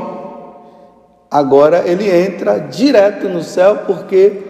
agora 1.31 1.87
ele 1.87 2.09
entra 2.09 2.59
direto 2.59 3.29
no 3.29 3.41
céu, 3.41 3.83
porque 3.87 4.41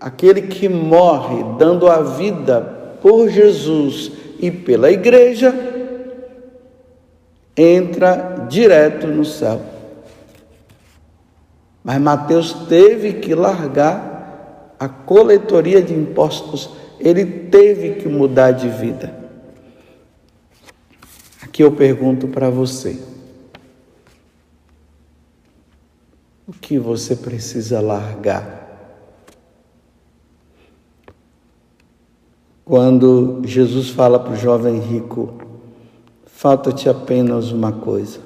aquele 0.00 0.42
que 0.42 0.66
morre 0.70 1.44
dando 1.58 1.86
a 1.86 2.00
vida 2.00 2.62
por 3.02 3.28
Jesus 3.28 4.10
e 4.40 4.50
pela 4.50 4.90
igreja, 4.90 5.54
entra 7.54 8.46
direto 8.48 9.06
no 9.06 9.24
céu. 9.24 9.60
Mas 11.84 12.00
Mateus 12.00 12.54
teve 12.66 13.12
que 13.14 13.34
largar 13.34 14.74
a 14.80 14.88
coletoria 14.88 15.82
de 15.82 15.92
impostos, 15.92 16.70
ele 16.98 17.24
teve 17.24 17.96
que 17.96 18.08
mudar 18.08 18.52
de 18.52 18.68
vida. 18.68 19.14
Aqui 21.42 21.62
eu 21.62 21.72
pergunto 21.72 22.26
para 22.28 22.48
você. 22.48 23.13
O 26.46 26.52
que 26.52 26.78
você 26.78 27.16
precisa 27.16 27.80
largar? 27.80 28.62
Quando 32.62 33.40
Jesus 33.46 33.88
fala 33.88 34.18
para 34.18 34.34
o 34.34 34.36
jovem 34.36 34.78
rico, 34.78 35.38
falta-te 36.26 36.86
apenas 36.86 37.50
uma 37.50 37.72
coisa. 37.72 38.20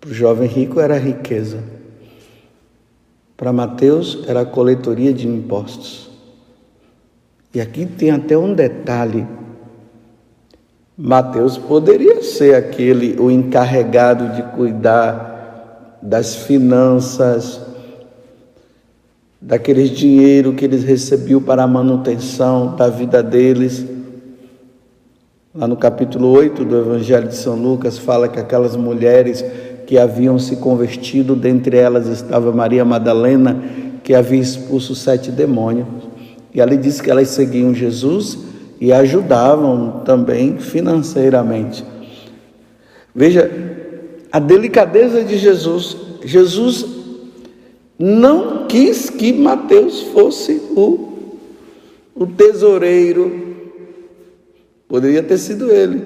Para 0.00 0.10
o 0.10 0.14
jovem 0.14 0.48
rico 0.48 0.80
era 0.80 0.98
riqueza. 0.98 1.62
Para 3.36 3.52
Mateus 3.52 4.24
era 4.26 4.40
a 4.40 4.46
coletoria 4.46 5.12
de 5.12 5.28
impostos. 5.28 6.10
E 7.54 7.60
aqui 7.60 7.86
tem 7.86 8.10
até 8.10 8.36
um 8.36 8.52
detalhe. 8.52 9.26
Mateus 10.98 11.56
poderia 11.56 12.20
ser 12.22 12.56
aquele 12.56 13.16
o 13.20 13.30
encarregado 13.30 14.34
de 14.34 14.42
cuidar 14.54 15.31
das 16.02 16.34
finanças, 16.34 17.60
daqueles 19.40 19.90
dinheiro 19.90 20.52
que 20.52 20.64
eles 20.64 20.82
recebiam 20.82 21.40
para 21.40 21.62
a 21.62 21.66
manutenção 21.66 22.74
da 22.74 22.88
vida 22.88 23.22
deles. 23.22 23.86
Lá 25.54 25.68
no 25.68 25.76
capítulo 25.76 26.28
8 26.28 26.64
do 26.64 26.78
Evangelho 26.78 27.28
de 27.28 27.36
São 27.36 27.54
Lucas 27.54 27.98
fala 27.98 28.28
que 28.28 28.40
aquelas 28.40 28.74
mulheres 28.74 29.44
que 29.86 29.98
haviam 29.98 30.38
se 30.38 30.56
convertido, 30.56 31.36
dentre 31.36 31.76
elas 31.76 32.06
estava 32.08 32.52
Maria 32.52 32.84
Madalena, 32.84 33.62
que 34.02 34.14
havia 34.14 34.40
expulso 34.40 34.94
sete 34.94 35.30
demônios. 35.30 35.86
E 36.54 36.60
ali 36.60 36.76
diz 36.76 37.00
que 37.00 37.10
elas 37.10 37.28
seguiam 37.28 37.74
Jesus 37.74 38.38
e 38.80 38.92
ajudavam 38.92 40.02
também 40.04 40.58
financeiramente. 40.58 41.84
Veja, 43.14 43.71
a 44.32 44.38
delicadeza 44.38 45.22
de 45.22 45.36
Jesus. 45.36 45.96
Jesus 46.24 46.86
não 47.98 48.66
quis 48.66 49.10
que 49.10 49.32
Mateus 49.32 50.00
fosse 50.00 50.54
o, 50.74 51.36
o 52.14 52.26
tesoureiro. 52.26 53.52
Poderia 54.88 55.22
ter 55.22 55.36
sido 55.36 55.70
ele. 55.70 56.02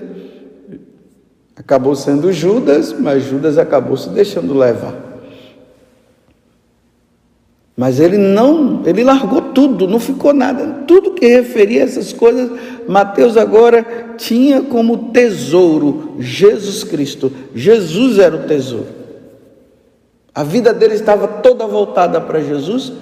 Acabou 1.55 1.95
sendo 1.95 2.33
Judas, 2.33 2.93
mas 2.93 3.23
Judas 3.23 3.57
acabou 3.57 3.97
se 3.97 4.11
deixando 4.11 4.53
levar. 4.53 5.06
Mas 7.77 8.01
ele 8.01 8.17
não, 8.17 8.83
ele 8.87 9.05
largou 9.05 9.43
tudo, 9.53 9.87
não 9.87 10.01
ficou 10.01 10.33
nada. 10.33 10.85
Tudo 10.87 11.13
que 11.13 11.27
referia 11.27 11.83
a 11.83 11.85
essas 11.85 12.11
coisas, 12.11 12.51
Mateus 12.89 13.37
agora 13.37 14.15
tinha 14.17 14.63
como 14.63 15.11
tesouro 15.11 16.17
Jesus 16.19 16.83
Cristo. 16.83 17.31
Jesus 17.55 18.19
era 18.19 18.35
o 18.35 18.47
tesouro. 18.47 18.87
A 20.35 20.43
vida 20.43 20.73
dele 20.73 20.95
estava 20.95 21.29
toda 21.29 21.67
voltada 21.67 22.19
para 22.19 22.41
Jesus. 22.41 22.93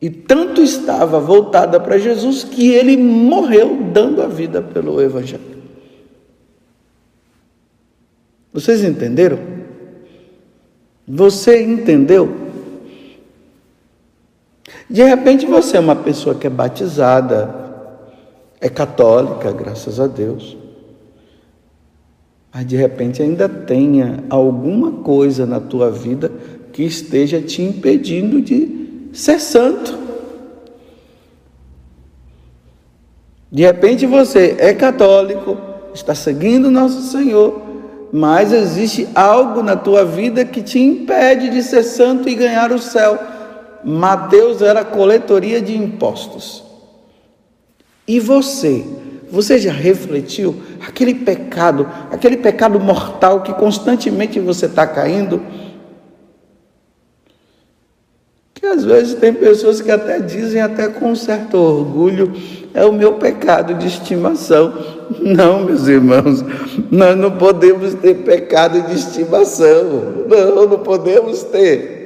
E 0.00 0.08
tanto 0.08 0.62
estava 0.62 1.18
voltada 1.18 1.80
para 1.80 1.98
Jesus 1.98 2.44
que 2.44 2.68
ele 2.68 2.96
morreu 2.96 3.78
dando 3.92 4.22
a 4.22 4.28
vida 4.28 4.62
pelo 4.62 5.02
Evangelho. 5.02 5.58
Vocês 8.52 8.84
entenderam? 8.84 9.57
Você 11.08 11.62
entendeu? 11.62 12.48
De 14.90 15.02
repente 15.02 15.46
você 15.46 15.78
é 15.78 15.80
uma 15.80 15.96
pessoa 15.96 16.34
que 16.34 16.46
é 16.46 16.50
batizada, 16.50 17.54
é 18.60 18.68
católica, 18.68 19.50
graças 19.50 19.98
a 19.98 20.06
Deus. 20.06 20.56
Mas 22.52 22.66
de 22.66 22.76
repente 22.76 23.22
ainda 23.22 23.48
tenha 23.48 24.24
alguma 24.28 25.02
coisa 25.02 25.46
na 25.46 25.60
tua 25.60 25.90
vida 25.90 26.30
que 26.72 26.82
esteja 26.82 27.40
te 27.40 27.62
impedindo 27.62 28.42
de 28.42 29.08
ser 29.12 29.40
santo. 29.40 29.98
De 33.50 33.62
repente 33.62 34.04
você 34.04 34.56
é 34.58 34.74
católico, 34.74 35.56
está 35.94 36.14
seguindo 36.14 36.70
nosso 36.70 37.00
Senhor, 37.10 37.67
mas 38.12 38.52
existe 38.52 39.08
algo 39.14 39.62
na 39.62 39.76
tua 39.76 40.04
vida 40.04 40.44
que 40.44 40.62
te 40.62 40.78
impede 40.78 41.50
de 41.50 41.62
ser 41.62 41.82
santo 41.82 42.28
e 42.28 42.34
ganhar 42.34 42.72
o 42.72 42.78
céu. 42.78 43.18
Mateus 43.84 44.62
era 44.62 44.84
coletoria 44.84 45.60
de 45.60 45.76
impostos. 45.76 46.64
E 48.06 48.18
você? 48.18 48.84
Você 49.30 49.58
já 49.58 49.72
refletiu 49.72 50.56
aquele 50.86 51.14
pecado, 51.14 51.86
aquele 52.10 52.38
pecado 52.38 52.80
mortal 52.80 53.42
que 53.42 53.52
constantemente 53.52 54.40
você 54.40 54.64
está 54.66 54.86
caindo? 54.86 55.42
Que 58.54 58.64
às 58.64 58.84
vezes 58.84 59.14
tem 59.14 59.34
pessoas 59.34 59.82
que 59.82 59.90
até 59.90 60.18
dizem, 60.18 60.62
até 60.62 60.88
com 60.88 61.14
certo 61.14 61.58
orgulho, 61.58 62.32
é 62.78 62.84
o 62.84 62.92
meu 62.92 63.14
pecado 63.14 63.74
de 63.74 63.88
estimação. 63.88 64.72
Não, 65.20 65.64
meus 65.64 65.88
irmãos, 65.88 66.44
nós 66.90 67.16
não 67.16 67.32
podemos 67.32 67.94
ter 67.94 68.22
pecado 68.22 68.82
de 68.82 68.94
estimação. 68.94 70.24
Não, 70.28 70.68
não 70.68 70.78
podemos 70.78 71.42
ter. 71.42 71.98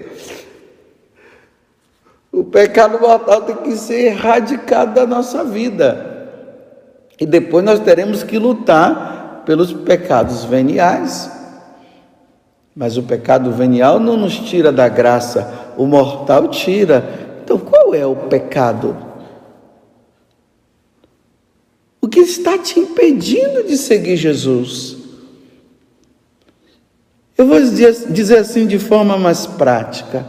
O 2.32 2.42
pecado 2.44 2.98
mortal 2.98 3.42
tem 3.42 3.56
que 3.56 3.76
ser 3.76 4.06
erradicado 4.06 4.94
da 4.94 5.06
nossa 5.06 5.44
vida. 5.44 6.30
E 7.20 7.26
depois 7.26 7.62
nós 7.62 7.78
teremos 7.78 8.22
que 8.22 8.38
lutar 8.38 9.42
pelos 9.44 9.72
pecados 9.72 10.44
veniais. 10.44 11.30
Mas 12.74 12.96
o 12.96 13.02
pecado 13.02 13.52
venial 13.52 14.00
não 14.00 14.16
nos 14.16 14.38
tira 14.38 14.72
da 14.72 14.88
graça, 14.88 15.52
o 15.76 15.84
mortal 15.86 16.48
tira. 16.48 17.04
Então, 17.44 17.58
qual 17.58 17.94
é 17.94 18.06
o 18.06 18.16
pecado? 18.16 19.12
O 22.01 22.01
que 22.12 22.20
está 22.20 22.58
te 22.58 22.78
impedindo 22.78 23.64
de 23.64 23.78
seguir 23.78 24.16
Jesus? 24.16 24.98
Eu 27.36 27.46
vou 27.46 27.58
dizer 27.58 28.36
assim 28.36 28.66
de 28.66 28.78
forma 28.78 29.16
mais 29.16 29.46
prática. 29.46 30.26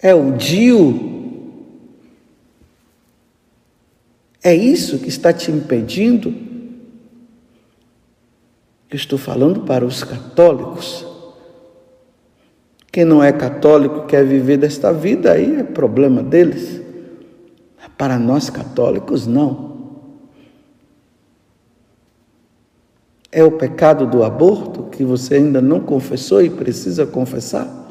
É 0.00 0.14
o 0.14 0.32
Dio. 0.32 1.10
É 4.42 4.54
isso 4.54 5.00
que 5.00 5.08
está 5.08 5.32
te 5.32 5.50
impedindo? 5.50 6.32
Eu 8.88 8.96
estou 8.96 9.18
falando 9.18 9.62
para 9.62 9.84
os 9.84 10.04
católicos. 10.04 11.04
Quem 12.92 13.04
não 13.04 13.22
é 13.22 13.32
católico 13.32 14.06
quer 14.06 14.24
viver 14.24 14.58
desta 14.58 14.92
vida, 14.92 15.32
aí 15.32 15.56
é 15.56 15.64
problema 15.64 16.22
deles. 16.22 16.81
Para 17.96 18.18
nós 18.18 18.50
católicos, 18.50 19.26
não. 19.26 19.72
É 23.30 23.42
o 23.42 23.52
pecado 23.52 24.06
do 24.06 24.22
aborto 24.22 24.84
que 24.84 25.02
você 25.02 25.36
ainda 25.36 25.62
não 25.62 25.80
confessou 25.80 26.42
e 26.42 26.50
precisa 26.50 27.06
confessar? 27.06 27.82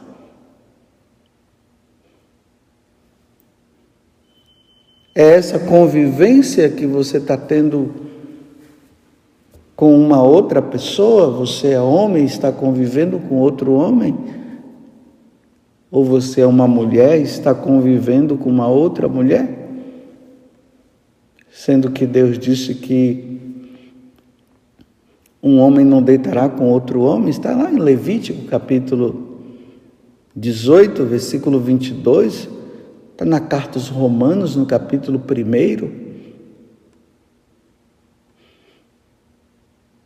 É 5.16 5.34
essa 5.34 5.60
convivência 5.60 6.70
que 6.70 6.86
você 6.86 7.18
está 7.18 7.36
tendo 7.36 7.92
com 9.76 10.00
uma 10.00 10.22
outra 10.22 10.62
pessoa? 10.62 11.32
Você 11.32 11.70
é 11.70 11.82
homem 11.82 12.24
e 12.24 12.28
está 12.28 12.52
convivendo 12.52 13.20
com 13.20 13.36
outro 13.36 13.74
homem? 13.74 14.16
Ou 15.90 16.06
você 16.06 16.42
é 16.42 16.48
uma 16.48 16.68
mulher 16.68 17.20
e 17.20 17.24
está 17.24 17.54
convivendo 17.54 18.38
com 18.38 18.50
uma 18.50 18.68
outra 18.68 19.10
mulher? 19.10 19.61
Sendo 21.52 21.92
que 21.92 22.06
Deus 22.06 22.40
disse 22.40 22.74
que 22.76 23.40
um 25.44 25.60
homem 25.60 25.84
não 25.84 26.02
deitará 26.02 26.48
com 26.48 26.70
outro 26.70 27.02
homem, 27.02 27.30
está 27.30 27.54
lá 27.54 27.70
em 27.70 27.78
Levítico 27.78 28.46
capítulo 28.46 29.40
18, 30.34 31.04
versículo 31.06 31.60
22, 31.60 32.48
está 33.12 33.26
na 33.26 33.42
carta 33.42 33.78
aos 33.78 33.90
Romanos, 33.90 34.56
no 34.56 34.66
capítulo 34.66 35.20
1. 35.20 36.02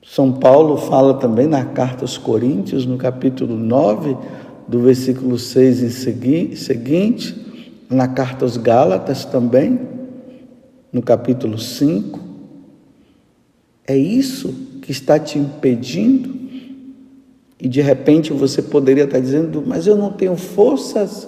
São 0.04 0.32
Paulo 0.32 0.78
fala 0.78 1.14
também 1.16 1.46
na 1.46 1.64
carta 1.64 2.04
aos 2.04 2.18
Coríntios, 2.18 2.86
no 2.86 2.98
capítulo 2.98 3.56
9, 3.56 4.18
do 4.68 4.80
versículo 4.80 5.38
6 5.38 5.84
em 5.84 6.56
seguinte, 6.56 7.36
na 7.88 8.08
carta 8.08 8.46
aos 8.46 8.58
Gálatas 8.58 9.26
também, 9.26 9.96
no 10.96 11.02
capítulo 11.02 11.60
5. 11.60 12.18
É 13.86 13.98
isso 13.98 14.56
que 14.82 14.94
está 14.94 15.20
te 15.20 15.38
impedindo, 15.38 16.34
e 17.60 17.68
de 17.68 17.82
repente 17.82 18.32
você 18.32 18.62
poderia 18.62 19.04
estar 19.04 19.20
dizendo, 19.20 19.62
mas 19.66 19.88
eu 19.88 19.98
não 19.98 20.14
tenho 20.14 20.38
forças, 20.38 21.28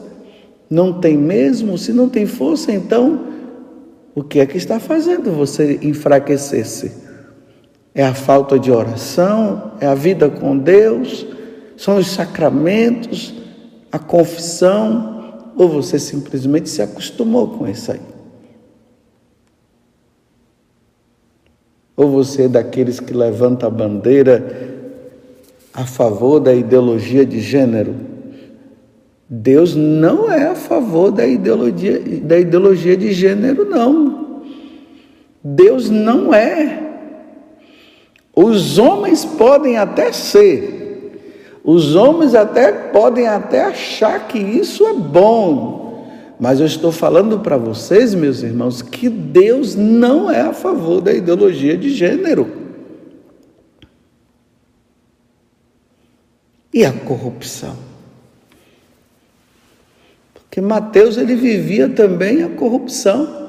não 0.70 1.02
tem 1.02 1.18
mesmo? 1.18 1.78
Se 1.78 1.92
não 1.92 2.08
tem 2.08 2.26
força, 2.26 2.72
então 2.72 3.28
o 4.16 4.24
que 4.24 4.40
é 4.40 4.46
que 4.46 4.56
está 4.56 4.80
fazendo 4.80 5.34
você 5.34 5.78
enfraquecer-se? 5.82 6.90
É 7.94 8.06
a 8.06 8.14
falta 8.14 8.58
de 8.58 8.72
oração? 8.72 9.74
É 9.82 9.88
a 9.88 9.96
vida 9.96 10.30
com 10.30 10.58
Deus? 10.58 11.28
São 11.76 11.98
os 11.98 12.08
sacramentos? 12.08 13.34
A 13.92 14.00
confissão? 14.00 15.52
Ou 15.58 15.68
você 15.68 16.00
simplesmente 16.00 16.70
se 16.70 16.82
acostumou 16.82 17.50
com 17.50 17.68
isso 17.68 17.92
aí? 17.92 18.07
Ou 21.98 22.08
você 22.12 22.44
é 22.44 22.48
daqueles 22.48 23.00
que 23.00 23.12
levanta 23.12 23.66
a 23.66 23.72
bandeira 23.72 24.76
a 25.74 25.84
favor 25.84 26.40
da 26.40 26.54
ideologia 26.54 27.26
de 27.26 27.40
gênero? 27.40 27.96
Deus 29.28 29.76
não 29.76 30.32
é 30.32 30.48
a 30.48 30.56
favor 30.56 31.12
da 31.12 31.26
ideologia, 31.26 32.00
da 32.22 32.38
ideologia 32.38 32.96
de 32.96 33.12
gênero, 33.12 33.66
não. 33.66 34.44
Deus 35.44 35.90
não 35.90 36.34
é. 36.34 36.84
Os 38.34 38.78
homens 38.78 39.26
podem 39.26 39.78
até 39.78 40.12
ser, 40.12 41.20
os 41.64 41.96
homens 41.96 42.36
até 42.36 42.72
podem 42.72 43.28
até 43.28 43.66
achar 43.66 44.28
que 44.28 44.38
isso 44.38 44.86
é 44.86 44.94
bom, 44.94 45.87
mas 46.40 46.60
eu 46.60 46.66
estou 46.66 46.92
falando 46.92 47.40
para 47.40 47.58
vocês, 47.58 48.14
meus 48.14 48.44
irmãos, 48.44 48.82
que 48.82 49.10
Deus 49.10 49.76
não 49.76 50.30
é 50.30 50.42
a 50.42 50.54
favor 50.54 51.02
da 51.02 51.12
ideologia 51.12 51.76
de 51.76 51.90
gênero. 51.90 52.68
E 56.72 56.86
a 56.86 56.94
corrupção? 56.94 57.76
Porque 60.36 60.62
Mateus 60.62 61.18
ele 61.18 61.36
vivia 61.36 61.90
também 61.90 62.44
a 62.44 62.50
corrupção. 62.50 63.48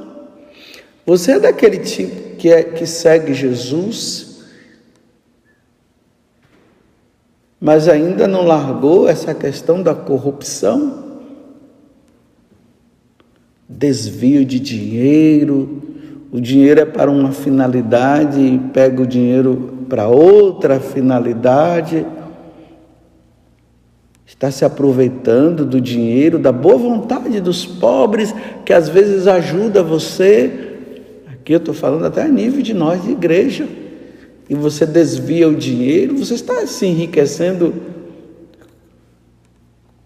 Você 1.04 1.32
é 1.32 1.40
daquele 1.40 1.78
tipo 1.78 2.36
que, 2.36 2.50
é, 2.50 2.62
que 2.62 2.86
segue 2.86 3.34
Jesus, 3.34 4.44
mas 7.60 7.86
ainda 7.86 8.26
não 8.26 8.46
largou 8.46 9.06
essa 9.06 9.34
questão 9.34 9.82
da 9.82 9.94
corrupção? 9.94 11.07
Desvio 13.68 14.44
de 14.44 14.58
dinheiro, 14.58 15.82
o 16.32 16.40
dinheiro 16.40 16.80
é 16.80 16.84
para 16.84 17.10
uma 17.10 17.32
finalidade 17.32 18.40
e 18.40 18.58
pega 18.58 19.02
o 19.02 19.06
dinheiro 19.06 19.86
para 19.88 20.08
outra 20.08 20.78
finalidade. 20.80 22.06
Está 24.26 24.50
se 24.50 24.64
aproveitando 24.64 25.64
do 25.64 25.80
dinheiro, 25.80 26.38
da 26.38 26.52
boa 26.52 26.76
vontade 26.76 27.40
dos 27.40 27.64
pobres, 27.64 28.34
que 28.64 28.72
às 28.72 28.88
vezes 28.88 29.26
ajuda 29.26 29.82
você. 29.82 30.76
Aqui 31.32 31.54
eu 31.54 31.58
estou 31.58 31.74
falando 31.74 32.04
até 32.04 32.22
a 32.22 32.28
nível 32.28 32.62
de 32.62 32.74
nós, 32.74 33.02
de 33.02 33.12
igreja. 33.12 33.66
E 34.50 34.54
você 34.54 34.84
desvia 34.84 35.48
o 35.48 35.54
dinheiro, 35.54 36.16
você 36.16 36.34
está 36.34 36.66
se 36.66 36.86
enriquecendo 36.86 37.74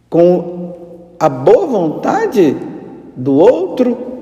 com 0.08 1.14
a 1.18 1.28
boa 1.28 1.66
vontade 1.66 2.56
do 3.16 3.32
outro. 3.32 4.12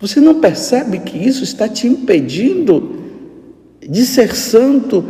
Você 0.00 0.20
não 0.20 0.40
percebe 0.40 1.00
que 1.00 1.18
isso 1.18 1.42
está 1.42 1.68
te 1.68 1.86
impedindo 1.86 3.02
de 3.80 4.04
ser 4.06 4.34
santo 4.34 5.04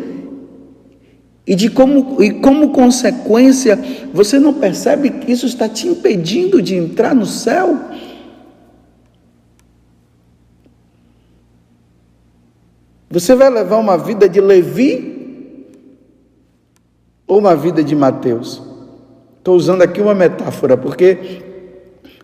e 1.47 1.55
de 1.55 1.71
como 1.71 2.23
e 2.23 2.41
como 2.41 2.71
consequência, 2.73 3.79
você 4.13 4.39
não 4.39 4.53
percebe 4.53 5.11
que 5.11 5.33
isso 5.33 5.47
está 5.47 5.69
te 5.69 5.89
impedindo 5.89 6.61
de 6.61 6.77
entrar 6.77 7.15
no 7.15 7.27
céu? 7.27 7.79
Você 13.11 13.35
vai 13.35 13.49
levar 13.49 13.79
uma 13.79 13.97
vida 13.97 14.29
de 14.29 14.41
Levi 14.41 15.67
ou 17.27 17.39
uma 17.39 17.57
vida 17.57 17.83
de 17.83 17.97
Mateus? 17.97 18.68
Estou 19.39 19.57
usando 19.57 19.83
aqui 19.83 20.01
uma 20.01 20.15
metáfora, 20.15 20.77
porque, 20.77 21.43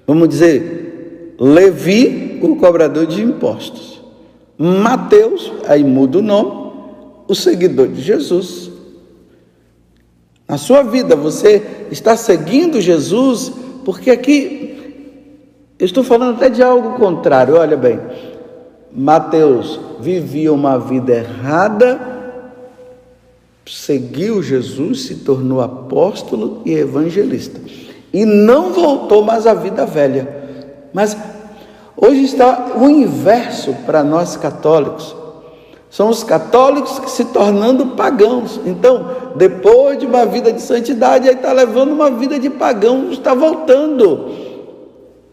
vamos 0.06 0.28
dizer, 0.28 1.36
Levi, 1.38 2.38
o 2.42 2.56
cobrador 2.56 3.06
de 3.06 3.22
impostos. 3.22 4.02
Mateus, 4.58 5.52
aí 5.66 5.82
muda 5.82 6.18
o 6.18 6.22
nome, 6.22 6.72
o 7.26 7.34
seguidor 7.34 7.88
de 7.88 8.00
Jesus. 8.00 8.70
Na 10.46 10.58
sua 10.58 10.82
vida, 10.82 11.16
você 11.16 11.62
está 11.90 12.16
seguindo 12.16 12.80
Jesus, 12.80 13.52
porque 13.84 14.10
aqui 14.10 14.64
eu 15.78 15.86
estou 15.86 16.04
falando 16.04 16.36
até 16.36 16.48
de 16.48 16.62
algo 16.62 16.92
contrário, 16.98 17.56
olha 17.56 17.76
bem. 17.76 17.98
Mateus 18.92 19.80
vivia 20.00 20.52
uma 20.52 20.78
vida 20.78 21.14
errada 21.14 22.13
seguiu 23.66 24.42
Jesus, 24.42 25.06
se 25.06 25.16
tornou 25.16 25.60
apóstolo 25.60 26.62
e 26.64 26.72
evangelista. 26.72 27.60
E 28.12 28.24
não 28.24 28.72
voltou 28.72 29.22
mais 29.22 29.46
à 29.46 29.54
vida 29.54 29.86
velha. 29.86 30.44
Mas 30.92 31.16
hoje 31.96 32.24
está 32.24 32.72
o 32.76 32.88
inverso 32.88 33.74
para 33.86 34.04
nós 34.04 34.36
católicos. 34.36 35.16
São 35.90 36.08
os 36.08 36.24
católicos 36.24 36.98
que 36.98 37.10
se 37.10 37.26
tornando 37.26 37.86
pagãos. 37.88 38.60
Então, 38.66 39.06
depois 39.36 39.98
de 39.98 40.06
uma 40.06 40.26
vida 40.26 40.52
de 40.52 40.60
santidade, 40.60 41.28
aí 41.28 41.36
está 41.36 41.52
levando 41.52 41.92
uma 41.92 42.10
vida 42.10 42.38
de 42.38 42.50
pagão, 42.50 43.10
está 43.12 43.32
voltando. 43.32 44.28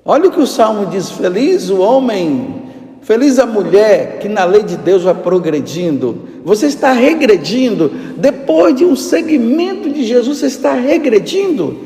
Olha 0.05 0.29
o 0.29 0.31
que 0.31 0.39
o 0.39 0.47
Salmo 0.47 0.85
diz: 0.85 1.09
Feliz 1.09 1.69
o 1.69 1.79
homem, 1.79 2.60
feliz 3.01 3.39
a 3.39 3.45
mulher 3.45 4.19
que 4.19 4.29
na 4.29 4.45
lei 4.45 4.63
de 4.63 4.77
Deus 4.77 5.03
vai 5.03 5.15
progredindo 5.15 6.31
você 6.43 6.67
está 6.67 6.91
regredindo. 6.91 7.89
Depois 8.17 8.75
de 8.75 8.85
um 8.85 8.95
segmento 8.95 9.89
de 9.91 10.03
Jesus, 10.03 10.39
você 10.39 10.47
está 10.47 10.73
regredindo, 10.73 11.85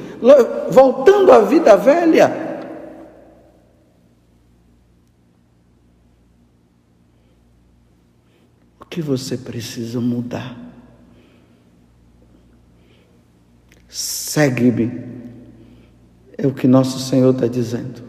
voltando 0.69 1.31
à 1.31 1.39
vida 1.39 1.75
velha. 1.75 2.43
que 8.87 9.01
você 9.01 9.35
precisa 9.35 9.99
mudar. 9.99 10.57
Segue-me, 13.89 14.89
é 16.37 16.47
o 16.47 16.53
que 16.53 16.65
nosso 16.65 16.99
Senhor 16.99 17.33
está 17.33 17.45
dizendo. 17.45 18.01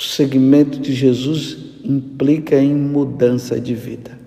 O 0.00 0.02
segmento 0.02 0.80
de 0.80 0.94
Jesus 0.94 1.58
implica 1.84 2.56
em 2.56 2.74
mudança 2.74 3.60
de 3.60 3.74
vida. 3.74 4.18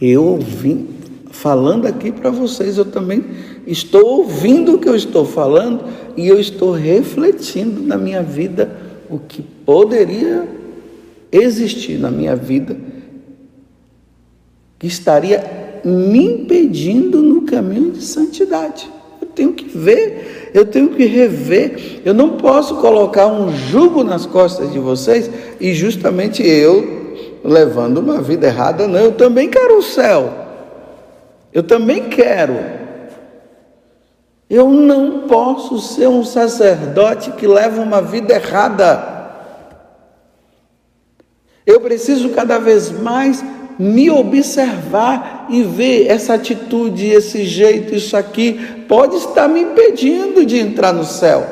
Eu 0.00 0.38
vim 0.38 0.86
falando 1.32 1.86
aqui 1.86 2.12
para 2.12 2.30
vocês, 2.30 2.78
eu 2.78 2.84
também 2.84 3.24
estou 3.66 4.18
ouvindo 4.18 4.76
o 4.76 4.78
que 4.78 4.88
eu 4.88 4.94
estou 4.94 5.24
falando 5.24 5.82
e 6.16 6.28
eu 6.28 6.38
estou 6.38 6.70
refletindo 6.70 7.82
na 7.82 7.98
minha 7.98 8.22
vida 8.22 8.78
o 9.10 9.18
que 9.18 9.42
poderia 9.42 10.48
existir 11.32 11.98
na 11.98 12.12
minha 12.12 12.36
vida 12.36 12.76
que 14.78 14.86
estaria 14.86 15.80
me 15.84 16.26
impedindo 16.26 17.20
no 17.20 17.42
caminho 17.42 17.90
de 17.90 18.04
santidade. 18.04 18.88
Tenho 19.34 19.52
que 19.52 19.66
ver, 19.66 20.50
eu 20.54 20.66
tenho 20.66 20.90
que 20.90 21.04
rever. 21.06 22.00
Eu 22.04 22.12
não 22.12 22.36
posso 22.36 22.76
colocar 22.76 23.26
um 23.26 23.54
jugo 23.56 24.04
nas 24.04 24.26
costas 24.26 24.72
de 24.72 24.78
vocês 24.78 25.30
e 25.60 25.72
justamente 25.72 26.46
eu 26.46 27.02
levando 27.44 27.98
uma 27.98 28.20
vida 28.20 28.46
errada, 28.46 28.86
não. 28.86 29.00
Eu 29.00 29.12
também 29.12 29.48
quero 29.48 29.78
o 29.78 29.82
céu. 29.82 30.32
Eu 31.52 31.62
também 31.62 32.08
quero. 32.08 32.56
Eu 34.48 34.68
não 34.68 35.26
posso 35.28 35.78
ser 35.78 36.08
um 36.08 36.24
sacerdote 36.24 37.32
que 37.32 37.46
leva 37.46 37.80
uma 37.80 38.02
vida 38.02 38.34
errada. 38.34 39.10
Eu 41.64 41.80
preciso 41.80 42.30
cada 42.30 42.58
vez 42.58 42.90
mais 42.90 43.42
me 43.78 44.10
observar 44.10 45.46
e 45.50 45.62
ver 45.62 46.06
essa 46.06 46.34
atitude, 46.34 47.06
esse 47.06 47.44
jeito, 47.44 47.94
isso 47.94 48.16
aqui 48.16 48.84
pode 48.88 49.16
estar 49.16 49.48
me 49.48 49.60
impedindo 49.60 50.44
de 50.44 50.58
entrar 50.58 50.92
no 50.92 51.04
céu. 51.04 51.46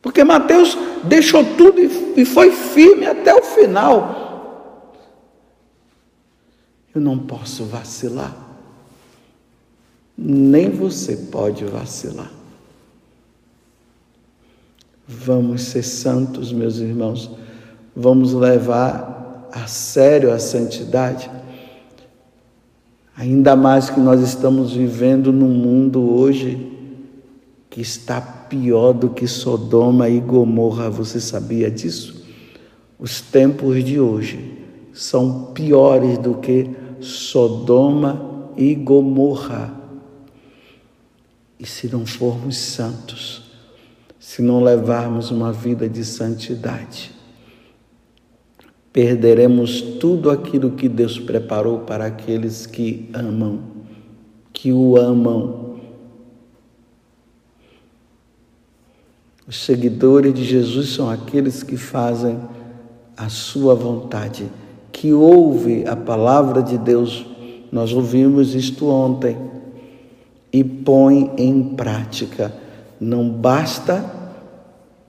Porque 0.00 0.24
Mateus 0.24 0.76
deixou 1.04 1.44
tudo 1.56 1.80
e 1.80 2.24
foi 2.24 2.50
firme 2.50 3.06
até 3.06 3.34
o 3.34 3.42
final. 3.42 4.94
Eu 6.94 7.00
não 7.00 7.18
posso 7.18 7.64
vacilar. 7.64 8.36
Nem 10.16 10.70
você 10.70 11.16
pode 11.16 11.64
vacilar. 11.64 12.30
Vamos 15.06 15.62
ser 15.62 15.82
santos, 15.82 16.52
meus 16.52 16.78
irmãos 16.78 17.30
vamos 17.94 18.32
levar 18.32 19.11
a 19.52 19.66
sério 19.66 20.32
a 20.32 20.38
santidade. 20.38 21.30
Ainda 23.14 23.54
mais 23.54 23.90
que 23.90 24.00
nós 24.00 24.20
estamos 24.22 24.72
vivendo 24.72 25.30
num 25.30 25.50
mundo 25.50 26.00
hoje 26.00 26.72
que 27.68 27.80
está 27.80 28.20
pior 28.20 28.92
do 28.92 29.10
que 29.10 29.28
Sodoma 29.28 30.08
e 30.08 30.18
Gomorra. 30.18 30.88
Você 30.90 31.20
sabia 31.20 31.70
disso? 31.70 32.24
Os 32.98 33.20
tempos 33.20 33.84
de 33.84 34.00
hoje 34.00 34.58
são 34.92 35.52
piores 35.52 36.18
do 36.18 36.34
que 36.34 36.70
Sodoma 37.00 38.50
e 38.56 38.74
Gomorra. 38.74 39.74
E 41.58 41.66
se 41.66 41.88
não 41.88 42.06
formos 42.06 42.56
santos, 42.56 43.52
se 44.18 44.40
não 44.42 44.62
levarmos 44.62 45.30
uma 45.30 45.52
vida 45.52 45.88
de 45.88 46.04
santidade, 46.04 47.12
perderemos 48.92 49.80
tudo 49.80 50.30
aquilo 50.30 50.72
que 50.72 50.88
Deus 50.88 51.18
preparou 51.18 51.80
para 51.80 52.04
aqueles 52.04 52.66
que 52.66 53.08
amam, 53.14 53.60
que 54.52 54.70
o 54.70 54.96
amam. 54.96 55.76
Os 59.48 59.64
seguidores 59.64 60.34
de 60.34 60.44
Jesus 60.44 60.90
são 60.90 61.08
aqueles 61.08 61.62
que 61.62 61.76
fazem 61.76 62.38
a 63.16 63.28
sua 63.28 63.74
vontade, 63.74 64.50
que 64.92 65.12
ouve 65.12 65.86
a 65.86 65.96
palavra 65.96 66.62
de 66.62 66.76
Deus. 66.76 67.26
Nós 67.70 67.92
ouvimos 67.92 68.54
isto 68.54 68.88
ontem 68.88 69.36
e 70.52 70.62
põe 70.62 71.32
em 71.38 71.62
prática. 71.74 72.54
Não 73.00 73.28
basta 73.28 74.04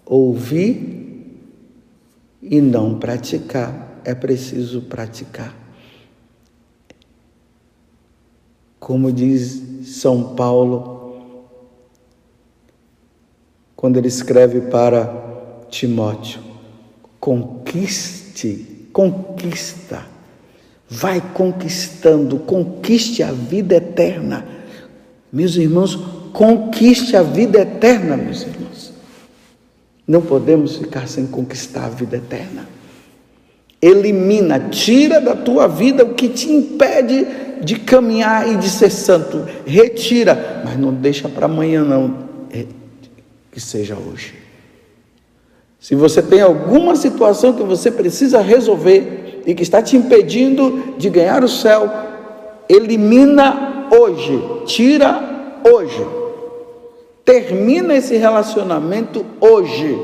ouvir 0.05 1.02
e 2.43 2.59
não 2.59 2.99
praticar, 2.99 4.01
é 4.03 4.13
preciso 4.13 4.81
praticar. 4.81 5.55
Como 8.79 9.13
diz 9.13 9.61
São 9.85 10.35
Paulo, 10.35 11.23
quando 13.77 13.97
ele 13.97 14.09
escreve 14.09 14.61
para 14.69 15.65
Timóteo: 15.69 16.41
conquiste, 17.17 18.87
conquista, 18.91 20.05
vai 20.89 21.21
conquistando, 21.33 22.39
conquiste 22.39 23.23
a 23.23 23.31
vida 23.31 23.75
eterna. 23.75 24.45
Meus 25.31 25.55
irmãos, 25.55 25.95
conquiste 26.33 27.15
a 27.15 27.23
vida 27.23 27.61
eterna, 27.61 28.17
meus 28.17 28.41
irmãos. 28.41 28.62
Não 30.07 30.21
podemos 30.21 30.77
ficar 30.77 31.07
sem 31.07 31.25
conquistar 31.25 31.85
a 31.85 31.89
vida 31.89 32.17
eterna. 32.17 32.67
Elimina, 33.81 34.59
tira 34.69 35.19
da 35.19 35.35
tua 35.35 35.67
vida 35.67 36.03
o 36.03 36.13
que 36.13 36.29
te 36.29 36.51
impede 36.51 37.27
de 37.61 37.79
caminhar 37.79 38.49
e 38.49 38.57
de 38.57 38.69
ser 38.69 38.89
santo. 38.89 39.45
Retira, 39.65 40.61
mas 40.65 40.77
não 40.77 40.93
deixa 40.93 41.27
para 41.27 41.45
amanhã 41.45 41.83
não, 41.83 42.27
é, 42.51 42.65
que 43.51 43.59
seja 43.59 43.95
hoje. 43.95 44.35
Se 45.79 45.95
você 45.95 46.21
tem 46.21 46.41
alguma 46.41 46.95
situação 46.95 47.53
que 47.53 47.63
você 47.63 47.91
precisa 47.91 48.39
resolver 48.41 49.41
e 49.45 49.53
que 49.53 49.63
está 49.63 49.81
te 49.81 49.97
impedindo 49.97 50.95
de 50.97 51.09
ganhar 51.09 51.43
o 51.43 51.49
céu, 51.49 51.91
elimina 52.69 53.89
hoje, 53.91 54.41
tira 54.65 55.59
hoje. 55.69 56.22
Termina 57.25 57.95
esse 57.95 58.17
relacionamento 58.17 59.25
hoje. 59.39 59.97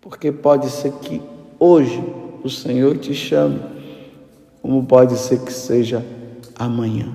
Porque 0.00 0.30
pode 0.30 0.70
ser 0.70 0.92
que 0.92 1.20
hoje 1.58 2.02
o 2.42 2.50
Senhor 2.50 2.98
te 2.98 3.14
chame, 3.14 3.60
como 4.60 4.84
pode 4.84 5.18
ser 5.18 5.40
que 5.40 5.52
seja 5.52 6.04
amanhã. 6.54 7.08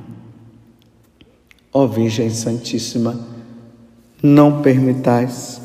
Ó 1.72 1.86
Virgem 1.86 2.30
Santíssima, 2.32 3.16
não 4.22 4.62
permitais 4.62 5.62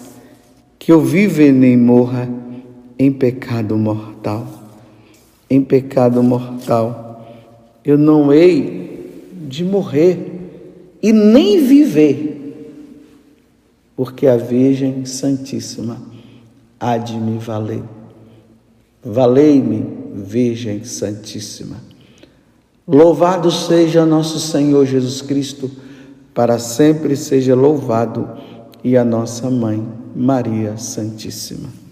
que 0.79 0.93
eu 0.93 1.01
viva 1.01 1.51
nem 1.51 1.77
morra 1.77 2.29
em 2.99 3.11
pecado 3.11 3.77
mortal. 3.77 4.47
Em 5.49 5.63
pecado 5.63 6.23
mortal, 6.23 7.27
eu 7.85 7.97
não 7.97 8.33
hei 8.33 9.31
de 9.49 9.65
morrer 9.65 10.33
e 11.03 11.13
nem 11.13 11.65
viver 11.67 12.34
porque 13.97 14.27
a 14.27 14.37
Virgem 14.37 15.05
Santíssima 15.05 15.99
há 16.79 16.97
de 16.97 17.17
me 17.17 17.39
valer. 17.39 17.83
Valei-me, 19.03 19.85
Virgem 20.15 20.85
Santíssima. 20.85 21.77
Louvado 22.87 23.51
seja 23.51 24.05
nosso 24.05 24.39
Senhor 24.39 24.85
Jesus 24.85 25.23
Cristo, 25.23 25.71
para 26.35 26.59
sempre 26.59 27.17
seja 27.17 27.55
louvado, 27.55 28.29
e 28.83 28.97
a 28.97 29.05
nossa 29.05 29.51
mãe, 29.51 29.87
Maria 30.15 30.77
Santíssima. 30.77 31.84